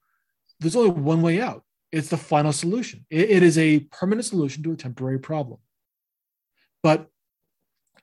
[0.59, 3.05] there's only one way out it's the final solution.
[3.09, 5.59] it, it is a permanent solution to a temporary problem.
[6.83, 7.07] But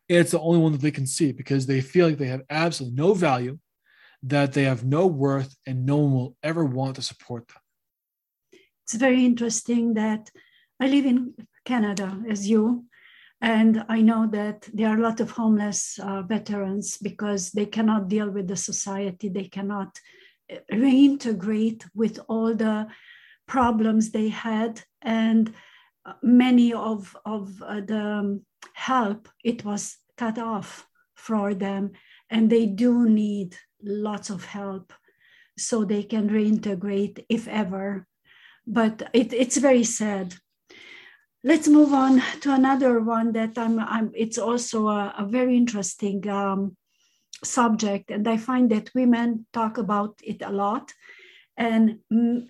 [0.09, 2.97] it's the only one that they can see because they feel like they have absolutely
[2.97, 3.59] no value,
[4.23, 7.59] that they have no worth, and no one will ever want to support them.
[8.85, 10.31] It's very interesting that
[10.81, 11.35] I live in
[11.65, 12.85] Canada as you,
[13.41, 18.09] and I know that there are a lot of homeless uh, veterans because they cannot
[18.09, 19.99] deal with the society, they cannot
[20.53, 22.87] uh, reintegrate with all the
[23.47, 25.53] problems they had, and
[26.23, 28.43] many of, of uh, the um,
[28.75, 31.93] help, it was cut off for them,
[32.31, 34.93] and they do need lots of help
[35.59, 38.07] so they can reintegrate if ever.
[38.67, 40.35] But it, it's very sad.
[41.47, 46.29] let's move on to another one that I'm, I'm it's also a, a very interesting
[46.29, 46.77] um,
[47.45, 50.93] subject and i find that women talk about it a lot
[51.57, 51.99] and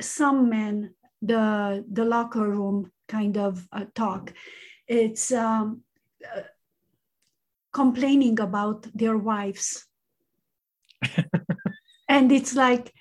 [0.00, 4.32] some men the the locker room kind of uh, talk.
[4.88, 5.82] It's um,
[6.24, 6.42] uh,
[7.72, 9.86] complaining about their wives.
[12.08, 12.92] And it's like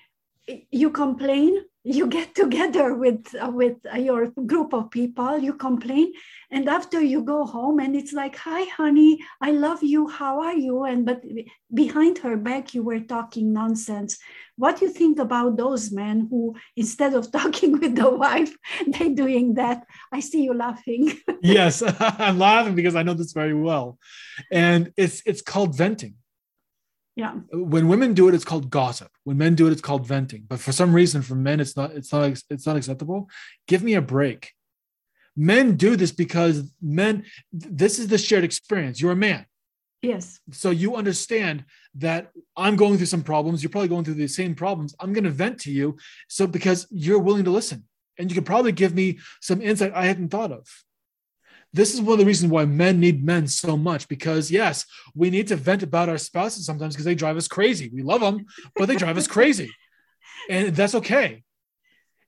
[0.70, 6.12] you complain you get together with uh, with your group of people you complain
[6.50, 10.54] and after you go home and it's like hi honey i love you how are
[10.54, 10.84] you?
[10.84, 11.22] And but
[11.72, 14.18] behind her back you were talking nonsense.
[14.56, 18.56] What do you think about those men who instead of talking with the wife
[18.86, 19.86] they doing that?
[20.12, 21.18] I see you laughing.
[21.42, 23.98] Yes i'm laughing because i know this very well.
[24.50, 26.14] And it's it's called venting
[27.16, 27.32] yeah.
[27.50, 29.10] When women do it it's called gossip.
[29.24, 30.44] When men do it it's called venting.
[30.46, 33.30] But for some reason for men it's not it's not it's not acceptable.
[33.66, 34.52] Give me a break.
[35.34, 39.00] Men do this because men this is the shared experience.
[39.00, 39.46] You're a man.
[40.02, 40.40] Yes.
[40.52, 41.64] So you understand
[41.94, 43.62] that i'm going through some problems.
[43.62, 44.94] You're probably going through the same problems.
[45.00, 45.96] I'm going to vent to you
[46.28, 47.84] so because you're willing to listen.
[48.18, 50.66] And you can probably give me some insight i hadn't thought of
[51.72, 55.30] this is one of the reasons why men need men so much because yes we
[55.30, 57.90] need to vent about our spouses sometimes because they drive us crazy.
[57.92, 59.70] We love them but they drive us crazy.
[60.48, 61.42] And that's okay.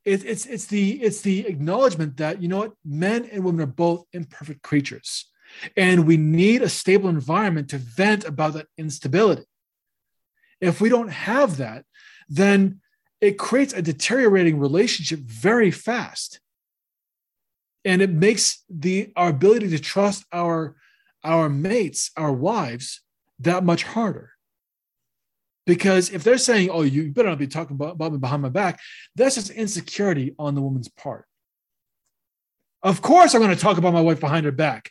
[0.05, 3.67] It, it's it's the it's the acknowledgement that you know what men and women are
[3.67, 5.31] both imperfect creatures.
[5.77, 9.45] And we need a stable environment to vent about that instability.
[10.61, 11.85] If we don't have that
[12.29, 12.81] then
[13.21, 16.41] it creates a deteriorating relationship very fast
[17.89, 20.77] and it makes the our ability to trust our
[21.25, 23.01] our mates our wives
[23.41, 24.33] that much harder.
[25.67, 28.79] Because if they're saying oh you better not be talking about, me behind my back
[29.17, 31.25] that's just insecurity on the woman's part.
[32.83, 34.91] Of course i'm going to talk about my wife behind her back.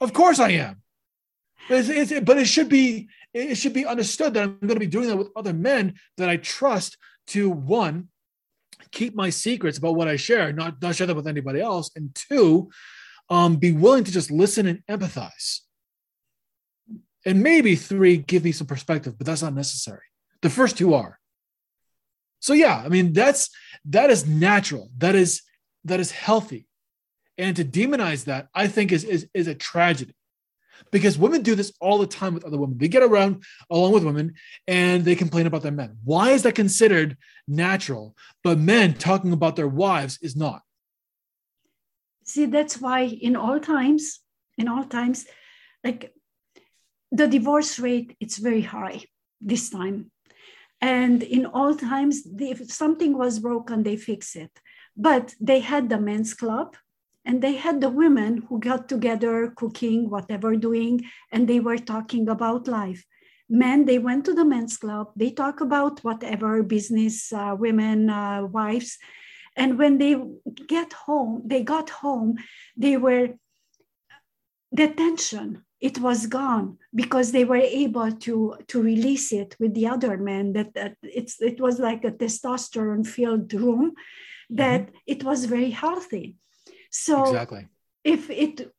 [0.00, 0.82] Of course i am.
[1.68, 4.86] But, it's, but it should be it should be understood that i'm going to be
[4.86, 8.08] doing that with other men that i trust to one
[8.92, 11.90] keep my secrets about what I share, not, not share them with anybody else.
[11.96, 12.70] And two,
[13.28, 15.60] um, be willing to just listen and empathize.
[17.24, 20.02] And maybe three, give me some perspective, but that's not necessary.
[20.42, 21.18] The first two are.
[22.40, 23.50] So yeah, I mean that's
[23.86, 24.90] that is natural.
[24.98, 25.42] That is
[25.84, 26.66] that is healthy.
[27.38, 30.16] And to demonize that, I think is is, is a tragedy
[30.90, 32.78] because women do this all the time with other women.
[32.78, 34.34] They get around along with women
[34.66, 35.98] and they complain about their men.
[36.04, 37.16] Why is that considered
[37.46, 40.62] natural, but men talking about their wives is not?
[42.24, 44.20] See, that's why in all times,
[44.56, 45.26] in all times,
[45.82, 46.14] like
[47.10, 49.02] the divorce rate, it's very high
[49.40, 50.10] this time.
[50.80, 54.50] And in all times, if something was broken, they fix it.
[54.96, 56.76] But they had the men's club
[57.24, 62.28] and they had the women who got together cooking whatever doing and they were talking
[62.28, 63.04] about life.
[63.48, 65.12] Men they went to the men's club.
[65.14, 68.98] They talk about whatever business uh, women uh, wives.
[69.56, 70.16] And when they
[70.66, 72.36] get home they got home
[72.76, 73.34] they were
[74.72, 79.86] the tension it was gone because they were able to to release it with the
[79.86, 83.92] other men that, that it's it was like a testosterone filled room
[84.48, 84.96] that mm-hmm.
[85.06, 86.36] it was very healthy
[86.92, 87.66] so exactly.
[88.04, 88.72] if it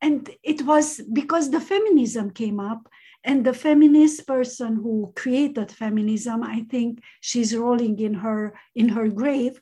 [0.00, 2.88] and it was because the feminism came up
[3.24, 9.08] and the feminist person who created feminism i think she's rolling in her in her
[9.08, 9.60] grave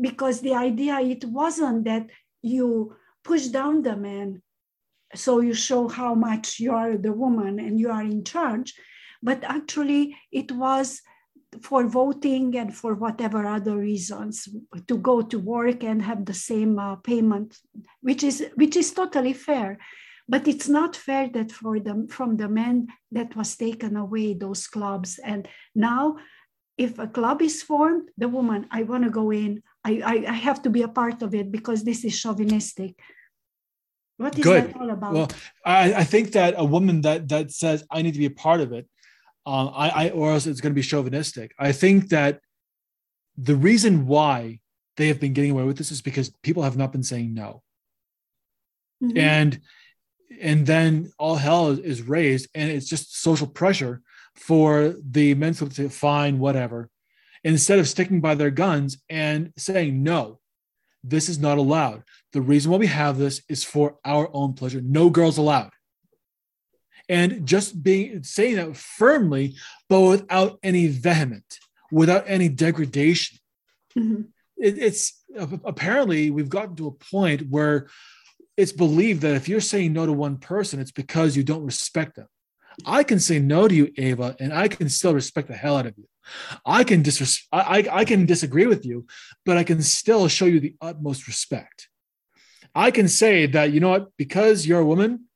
[0.00, 2.06] because the idea it wasn't that
[2.42, 2.94] you
[3.24, 4.40] push down the man
[5.14, 8.74] so you show how much you are the woman and you are in charge
[9.22, 11.00] but actually it was
[11.62, 14.48] for voting and for whatever other reasons
[14.86, 17.58] to go to work and have the same uh, payment
[18.00, 19.78] which is which is totally fair.
[20.30, 24.66] But it's not fair that for them from the men that was taken away those
[24.66, 25.18] clubs.
[25.18, 26.18] And now
[26.76, 29.62] if a club is formed the woman i want to go in.
[29.84, 32.98] I, I, I have to be a part of it because this is chauvinistic.
[34.18, 34.74] What is Good.
[34.74, 35.14] that all about?
[35.14, 35.30] Well
[35.64, 38.60] I, I think that a woman that that says i need to be a part
[38.60, 38.86] of it
[39.48, 41.54] uh, I, I, or else it's going to be chauvinistic.
[41.58, 42.40] I think that
[43.38, 44.60] the reason why
[44.98, 47.62] they have been getting away with this is because people have not been saying no,
[49.02, 49.16] mm-hmm.
[49.16, 49.60] and
[50.38, 54.02] and then all hell is, is raised, and it's just social pressure
[54.36, 56.90] for the men to fine whatever,
[57.42, 60.40] instead of sticking by their guns and saying no,
[61.02, 62.02] this is not allowed.
[62.34, 64.82] The reason why we have this is for our own pleasure.
[64.82, 65.70] No girls allowed
[67.08, 69.56] and just being saying that firmly,
[69.88, 71.58] but without any vehement,
[71.90, 73.38] without any degradation.
[73.96, 74.22] Mm-hmm.
[74.58, 75.22] It, it's
[75.64, 77.88] apparently we've gotten to a point where
[78.56, 82.16] it's believed that if you're saying no to one person, it's because you don't respect
[82.16, 82.26] them.
[82.84, 85.86] I can say no to you, Ava, and I can still respect the hell out
[85.86, 86.06] of you.
[86.66, 89.06] I can dis- I, I can disagree with you,
[89.46, 91.88] but I can still show you the utmost respect.
[92.74, 95.27] I can say that, you know what, because you're a woman,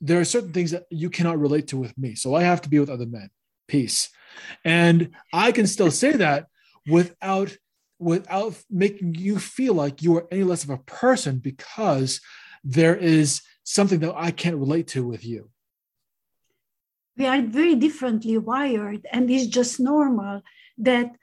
[0.00, 2.14] there are certain things that you cannot relate to with me.
[2.14, 3.30] So I have to be with other men.
[3.68, 4.10] Peace.
[4.64, 6.46] And I can still say that
[6.88, 7.56] without
[7.98, 12.20] without making you feel like you are any less of a person because
[12.62, 15.50] there is something that I can't relate to with you.
[17.16, 20.42] We are very differently wired, and it's just normal
[20.78, 21.16] that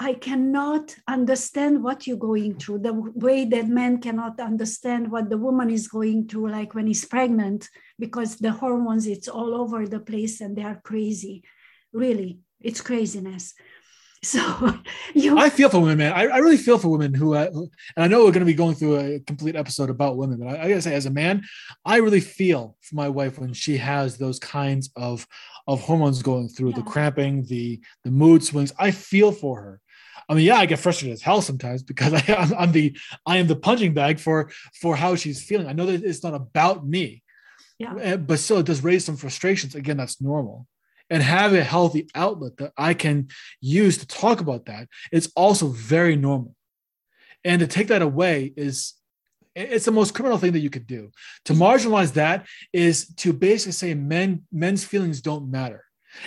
[0.00, 5.38] I cannot understand what you're going through, the way that men cannot understand what the
[5.38, 7.68] woman is going through, like when he's pregnant,
[7.98, 11.42] because the hormones, it's all over the place and they are crazy.
[11.92, 13.54] Really, it's craziness.
[14.20, 14.74] So
[15.14, 16.12] you I feel for women, man.
[16.12, 18.52] I, I really feel for women who, uh, and I know we're going to be
[18.52, 21.44] going through a complete episode about women, but I, I gotta say, as a man,
[21.84, 25.24] I really feel for my wife when she has those kinds of
[25.68, 26.76] of hormones going through, yeah.
[26.78, 28.72] the cramping, the the mood swings.
[28.76, 29.80] I feel for her
[30.28, 32.96] I mean, yeah, I get frustrated as hell sometimes because I, am I'm the
[33.26, 34.50] I am the punching bag for
[34.80, 35.66] for how she's feeling.
[35.66, 37.22] I know that it's not about me,
[37.78, 39.74] yeah, eh, but still, it does raise some frustrations.
[39.74, 40.66] Again, that's normal.
[41.10, 43.28] And have a healthy outlet that I can
[43.60, 44.88] use to talk about that.
[45.10, 46.54] It's also very normal.
[47.44, 48.94] And to take that away is
[49.54, 51.10] it's the most criminal thing that you could do.
[51.46, 55.84] To marginalize that is to basically say men men's feelings don't matter.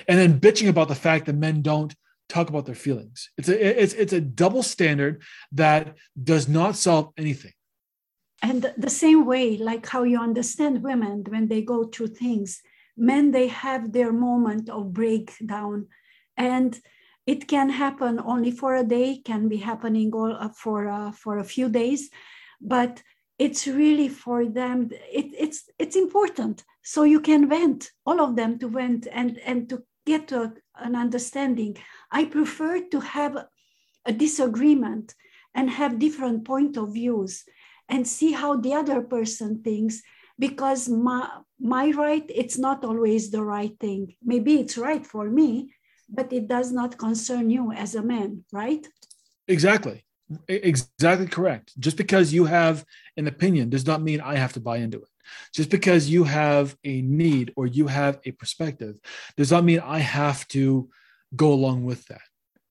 [0.08, 1.94] And then bitching about the fact that men don't
[2.32, 3.30] talk about their feelings.
[3.38, 5.14] It's a it's it's a double standard
[5.52, 5.84] that
[6.32, 7.56] does not solve anything.
[8.42, 12.62] And the same way, like how you understand women when they go through things,
[12.98, 15.88] men they have their moment of breakdown,
[16.38, 16.72] and
[17.28, 21.38] it can happen only for a day, can be happening all uh, for uh, for
[21.38, 22.10] a few days,
[22.60, 23.04] but
[23.38, 24.90] it's really for them.
[25.20, 26.64] It, it's it's important,
[26.94, 30.54] so you can vent, all of them to vent and and to get to a,
[30.76, 31.78] an understanding.
[32.12, 33.38] I prefer to have
[34.06, 35.16] a disagreement
[35.54, 37.44] and have different point of views
[37.90, 40.02] and see how the other person thinks
[40.40, 44.16] because my my right it's not always the right thing.
[44.24, 45.74] Maybe it's right for me
[46.10, 48.88] but it does not concern you as a man right?
[49.48, 50.04] Exactly.
[50.48, 51.78] Exactly correct.
[51.80, 52.86] Just because you have
[53.18, 55.11] an opinion does not mean i have to buy into it
[55.54, 58.96] just because you have a need or you have a perspective
[59.38, 60.90] does not mean I have to
[61.36, 62.22] go along with that.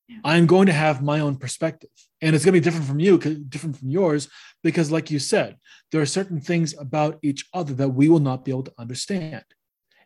[0.09, 0.18] Yeah.
[0.24, 1.90] I'm going to have my own perspective.
[2.20, 4.28] And it's going to be different from you, different from yours,
[4.62, 5.57] because, like you said,
[5.90, 9.44] there are certain things about each other that we will not be able to understand.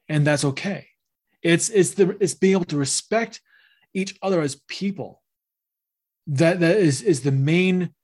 [0.09, 0.87] And that's okay.
[1.43, 3.41] It's, it's, the, it's being able to respect
[3.95, 5.23] each other as people
[6.27, 7.95] that, that is, is the main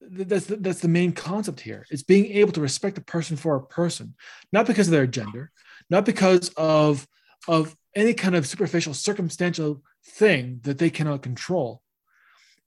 [0.00, 3.56] that's the, that's the main concept here it's being able to respect a person for
[3.56, 4.14] a person
[4.52, 5.50] not because of their gender
[5.90, 7.06] not because of
[7.48, 11.82] of any kind of superficial circumstantial thing that they cannot control.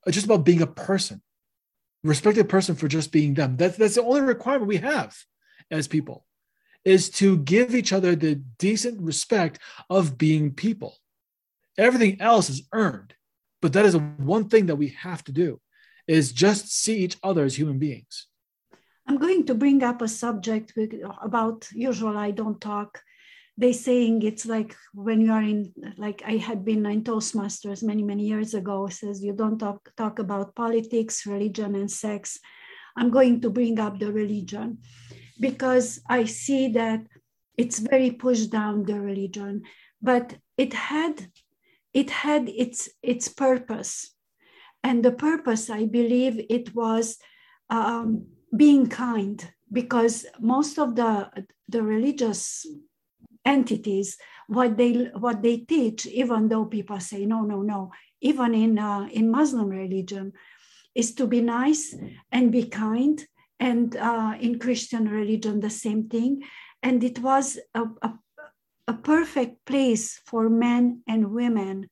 [0.05, 1.21] It's just about being a person
[2.01, 3.57] respect a person for just being them.
[3.57, 5.15] That's that's the only requirement we have
[5.69, 6.25] as people
[6.85, 9.59] is to give each other the decent respect
[9.89, 10.97] of being people.
[11.77, 13.13] Everything else is earned
[13.61, 15.59] but that is one thing that we have to do
[16.09, 18.25] is just see each other as human beings.
[19.07, 20.73] I'm going to bring up a subject
[21.21, 23.01] about usual I don't talk.
[23.57, 28.03] They saying it's like when you are in like I had been in Toastmasters many
[28.03, 32.39] many years ago says you don't talk talk about politics, religion, and sex.
[32.97, 34.79] I'm going to bring up the religion
[35.39, 37.01] because I see that
[37.57, 39.63] it's very pushed down the religion,
[40.01, 41.27] but it had
[41.93, 44.15] it had its its purpose
[44.83, 47.17] and the purpose, I believe, it was
[47.69, 51.29] um, being kind, because most of the,
[51.67, 52.65] the religious
[53.45, 54.17] entities,
[54.47, 59.07] what they what they teach, even though people say no, no, no, even in uh,
[59.11, 60.33] in Muslim religion,
[60.95, 61.95] is to be nice
[62.31, 63.25] and be kind,
[63.59, 66.41] and uh, in Christian religion the same thing,
[66.81, 68.13] and it was a, a,
[68.87, 71.89] a perfect place for men and women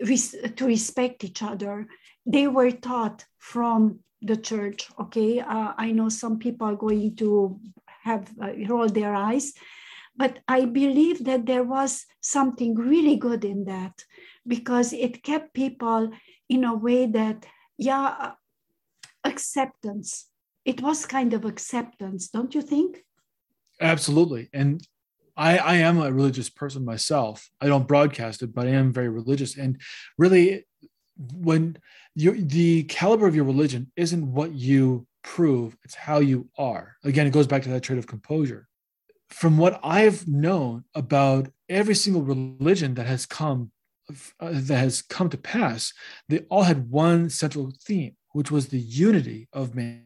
[0.00, 1.86] res- to respect each other.
[2.24, 4.88] They were taught from the church.
[5.00, 7.60] Okay, uh, I know some people are going to
[8.02, 9.52] have uh, roll their eyes,
[10.16, 14.04] but I believe that there was something really good in that
[14.46, 16.10] because it kept people
[16.48, 18.32] in a way that, yeah, uh,
[19.24, 20.26] acceptance.
[20.64, 23.04] It was kind of acceptance, don't you think?
[23.80, 24.48] Absolutely.
[24.52, 24.80] And
[25.36, 27.48] I, I am a religious person myself.
[27.60, 29.56] I don't broadcast it, but I am very religious.
[29.56, 29.80] And
[30.16, 30.64] really,
[31.34, 31.78] when
[32.14, 36.96] you the caliber of your religion isn't what you prove, it's how you are.
[37.04, 38.66] Again, it goes back to that trait of composure.
[39.28, 43.72] From what I've known about every single religion that has come
[44.38, 45.92] uh, that has come to pass,
[46.28, 50.04] they all had one central theme, which was the unity of man.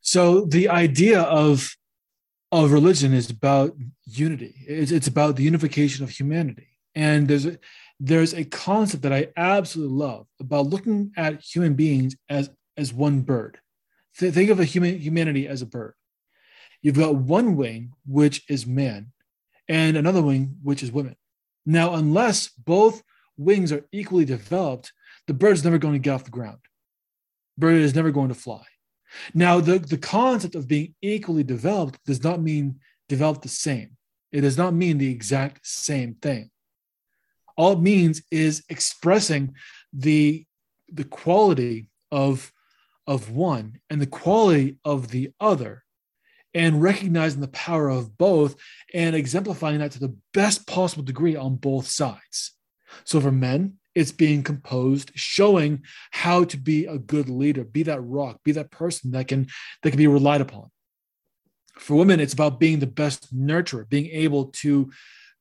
[0.00, 1.76] So the idea of
[2.52, 4.54] of religion is about unity.
[4.66, 6.68] It's, it's about the unification of humanity.
[6.94, 7.58] And there's a,
[8.00, 13.20] there's a concept that I absolutely love about looking at human beings as as one
[13.20, 13.60] bird.
[14.18, 15.94] Th- think of a human humanity as a bird.
[16.82, 19.12] You've got one wing, which is man,
[19.68, 21.16] and another wing, which is women.
[21.66, 23.02] Now, unless both
[23.36, 24.92] wings are equally developed,
[25.26, 26.58] the bird is never going to get off the ground.
[27.58, 28.64] Bird is never going to fly.
[29.34, 33.96] Now, the, the concept of being equally developed does not mean developed the same.
[34.32, 36.50] It does not mean the exact same thing.
[37.56, 39.54] All it means is expressing
[39.92, 40.46] the,
[40.88, 42.52] the quality of,
[43.06, 45.84] of one and the quality of the other
[46.54, 48.56] and recognizing the power of both
[48.94, 52.52] and exemplifying that to the best possible degree on both sides.
[53.04, 58.00] So for men, it's being composed, showing how to be a good leader, be that
[58.00, 59.46] rock, be that person that can
[59.82, 60.70] that can be relied upon.
[61.76, 64.90] For women, it's about being the best nurturer, being able to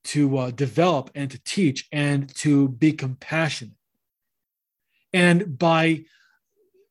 [0.06, 3.76] to uh, develop and to teach and to be compassionate.
[5.12, 6.04] And by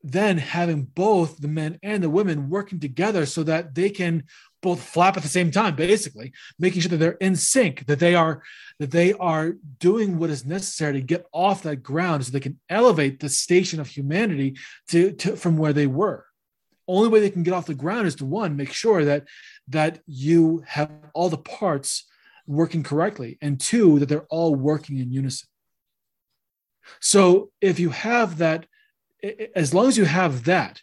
[0.03, 4.25] then having both the men and the women working together so that they can
[4.61, 8.15] both flap at the same time basically making sure that they're in sync that they
[8.15, 8.43] are
[8.79, 12.59] that they are doing what is necessary to get off that ground so they can
[12.69, 14.57] elevate the station of humanity
[14.89, 16.25] to, to from where they were.
[16.87, 19.25] Only way they can get off the ground is to one make sure that
[19.69, 22.05] that you have all the parts
[22.47, 25.49] working correctly and two that they're all working in unison.
[27.01, 28.67] So if you have that
[29.55, 30.83] as long as you have that,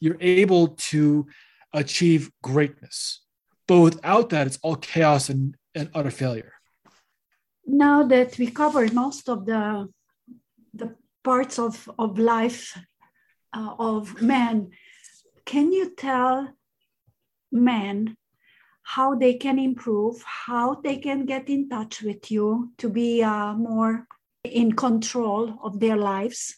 [0.00, 1.26] you're able to
[1.72, 3.20] achieve greatness.
[3.66, 6.52] But without that, it's all chaos and, and utter failure.
[7.66, 9.88] Now that we covered most of the,
[10.72, 12.78] the parts of, of life
[13.52, 14.70] uh, of men,
[15.44, 16.48] can you tell
[17.52, 18.16] men
[18.82, 23.52] how they can improve, how they can get in touch with you to be uh,
[23.52, 24.06] more
[24.44, 26.56] in control of their lives?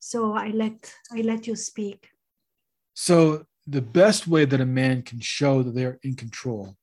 [0.00, 2.08] So I let I let you speak.
[2.94, 6.76] So the best way that a man can show that they're in control,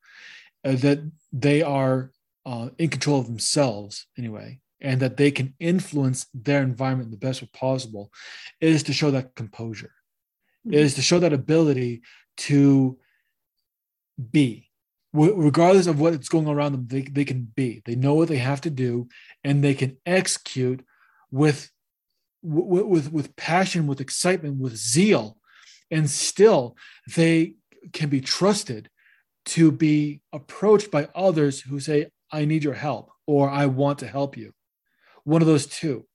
[0.64, 1.00] uh, that
[1.34, 2.12] they are
[2.46, 7.42] uh, in control of themselves anyway, and that they can influence their environment the best
[7.42, 8.12] way possible,
[8.62, 9.94] is to show that composure,
[10.66, 10.76] mm-hmm.
[10.76, 12.04] is to show that ability
[12.38, 12.98] to
[14.32, 14.68] be
[15.14, 17.82] regardless of what's going on around them, they, they can be.
[17.86, 19.08] They know what they have to do
[19.44, 20.86] and they can execute
[21.32, 21.72] with
[22.48, 25.38] with, with, with passion, with excitement, with zeal,
[25.92, 26.76] and still
[27.16, 27.56] they
[27.94, 28.90] can be trusted
[29.46, 34.08] to be approached by others who say, I need your help, or I want to
[34.08, 34.54] help you.
[35.24, 36.06] One of those two.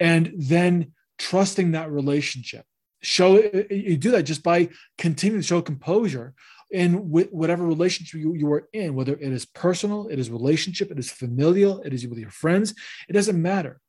[0.00, 2.64] And then trusting that relationship.
[3.00, 6.34] Show uh, uh, you do that just by continuing to show composure
[6.70, 10.98] in whatever relationship you, you are in, whether it is personal, it is relationship, it
[10.98, 12.74] is familial, it is with your friends,
[13.08, 13.80] it doesn't matter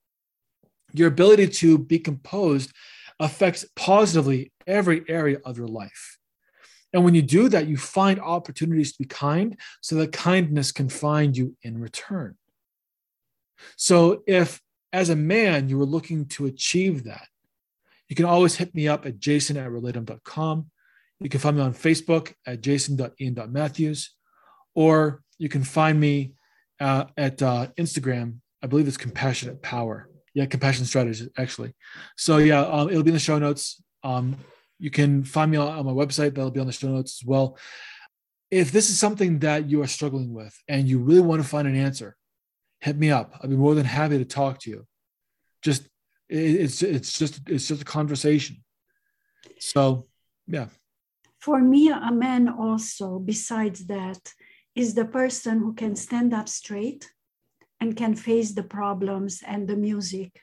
[0.93, 2.71] your ability to be composed
[3.19, 6.17] affects positively every area of your life.
[6.93, 10.89] And when you do that, you find opportunities to be kind so that kindness can
[10.89, 12.35] find you in return.
[13.75, 14.61] So, if
[14.91, 17.27] as a man you were looking to achieve that,
[18.07, 20.71] you can always hit me up at jason at relatum.com.
[21.19, 24.15] You can find me on Facebook at jason.ian.matthews,
[24.73, 26.33] or you can find me
[26.79, 28.39] uh, at uh, Instagram.
[28.63, 31.73] I believe it's Compassionate Power yeah compassion strategies actually.
[32.17, 33.81] So yeah um, it'll be in the show notes.
[34.03, 34.37] Um,
[34.77, 36.35] you can find me on, on my website.
[36.35, 37.57] That'll be on the show notes as well.
[38.49, 41.67] If this is something that you are struggling with and you really want to find
[41.67, 42.15] an answer
[42.81, 43.33] hit me up.
[43.41, 44.85] I'd be more than happy to talk to you.
[45.61, 45.83] Just
[46.29, 48.63] it, it's it's just it's just a conversation.
[49.59, 50.07] So
[50.47, 50.67] yeah.
[51.39, 54.33] For me a man also besides that
[54.75, 57.09] is the person who can stand up straight
[57.79, 60.41] and can face the problems and the music.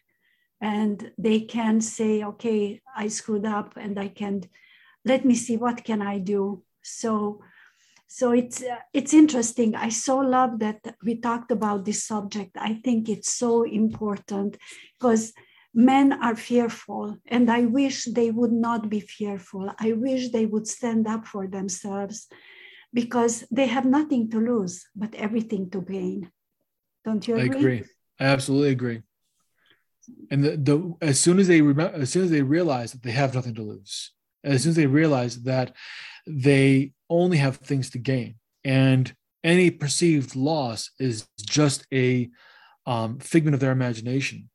[0.61, 4.43] And they can say okay i screwed up and i can
[5.05, 6.63] let me see what can i do?
[6.83, 7.43] So
[8.09, 9.75] so it's uh, it's interesting.
[9.75, 12.57] I so love that we talked about this subject.
[12.57, 14.57] I think it's so important
[14.99, 15.33] because
[15.75, 19.71] men are fearful and i wish they would not be fearful.
[19.79, 22.29] I wish they would stand up for themselves
[22.95, 26.31] because they have nothing to lose but everything to gain
[27.07, 27.57] don't you agree?
[27.57, 27.85] I agree.
[28.21, 29.03] I absolutely agree.
[30.31, 33.13] And the, the as soon as they remember, as soon as they realize that they
[33.13, 34.13] have nothing to lose,
[34.45, 35.75] as soon as they realize that
[36.27, 38.35] they only have things to gain
[38.65, 42.29] and any perceived loss is just a
[42.85, 44.51] um, figment of their imagination.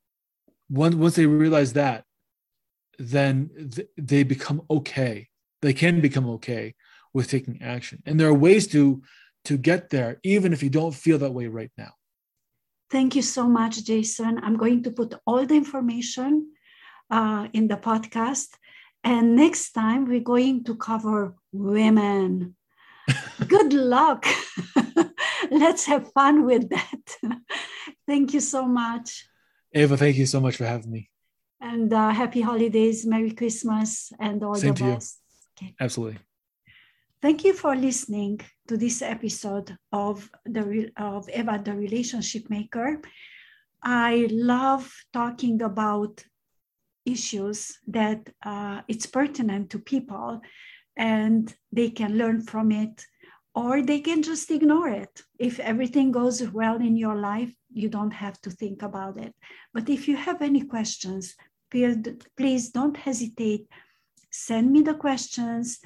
[0.69, 2.03] Once, once they realize that,
[2.99, 5.29] then th- they become okay.
[5.61, 6.75] They can become okay
[7.13, 8.03] with taking action.
[8.05, 9.01] And there are ways to
[9.45, 11.93] to get there, even if you don't feel that way right now.
[12.91, 14.39] Thank you so much, Jason.
[14.43, 16.51] I'm going to put all the information
[17.09, 18.49] uh, in the podcast.
[19.03, 22.55] And next time, we're going to cover women.
[23.47, 24.25] Good luck.
[25.51, 27.03] Let's have fun with that.
[28.07, 29.25] thank you so much.
[29.73, 31.09] Eva, thank you so much for having me.
[31.61, 35.19] And uh, happy holidays, Merry Christmas, and all Same the best.
[35.57, 35.75] Okay.
[35.79, 36.19] Absolutely.
[37.22, 42.99] Thank you for listening to this episode of the of Eva the relationship maker.
[43.84, 46.26] I love talking about
[47.05, 50.41] issues that uh, it's pertinent to people
[50.97, 53.05] and they can learn from it
[53.53, 55.22] or they can just ignore it.
[55.38, 59.36] If everything goes well in your life, you don't have to think about it.
[59.76, 61.36] But if you have any questions,
[61.69, 63.67] please don't hesitate.
[64.32, 65.82] Send me the questions,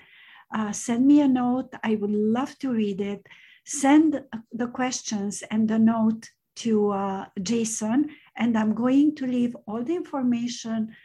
[0.54, 1.74] uh, send me a note.
[1.84, 3.26] I would love to read it.
[3.66, 4.22] Send
[4.52, 9.96] the questions and the note to uh, Jason, and I'm going to leave all the
[9.96, 10.96] information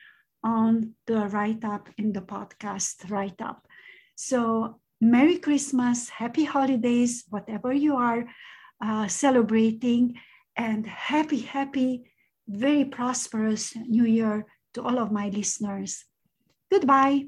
[0.44, 3.66] on the write up in the podcast write up.
[4.14, 8.26] So, Merry Christmas, Happy Holidays, whatever you are
[8.84, 10.14] uh, celebrating,
[10.56, 12.04] and happy, happy,
[12.46, 16.04] very prosperous New Year to all of my listeners.
[16.70, 17.24] Goodbye.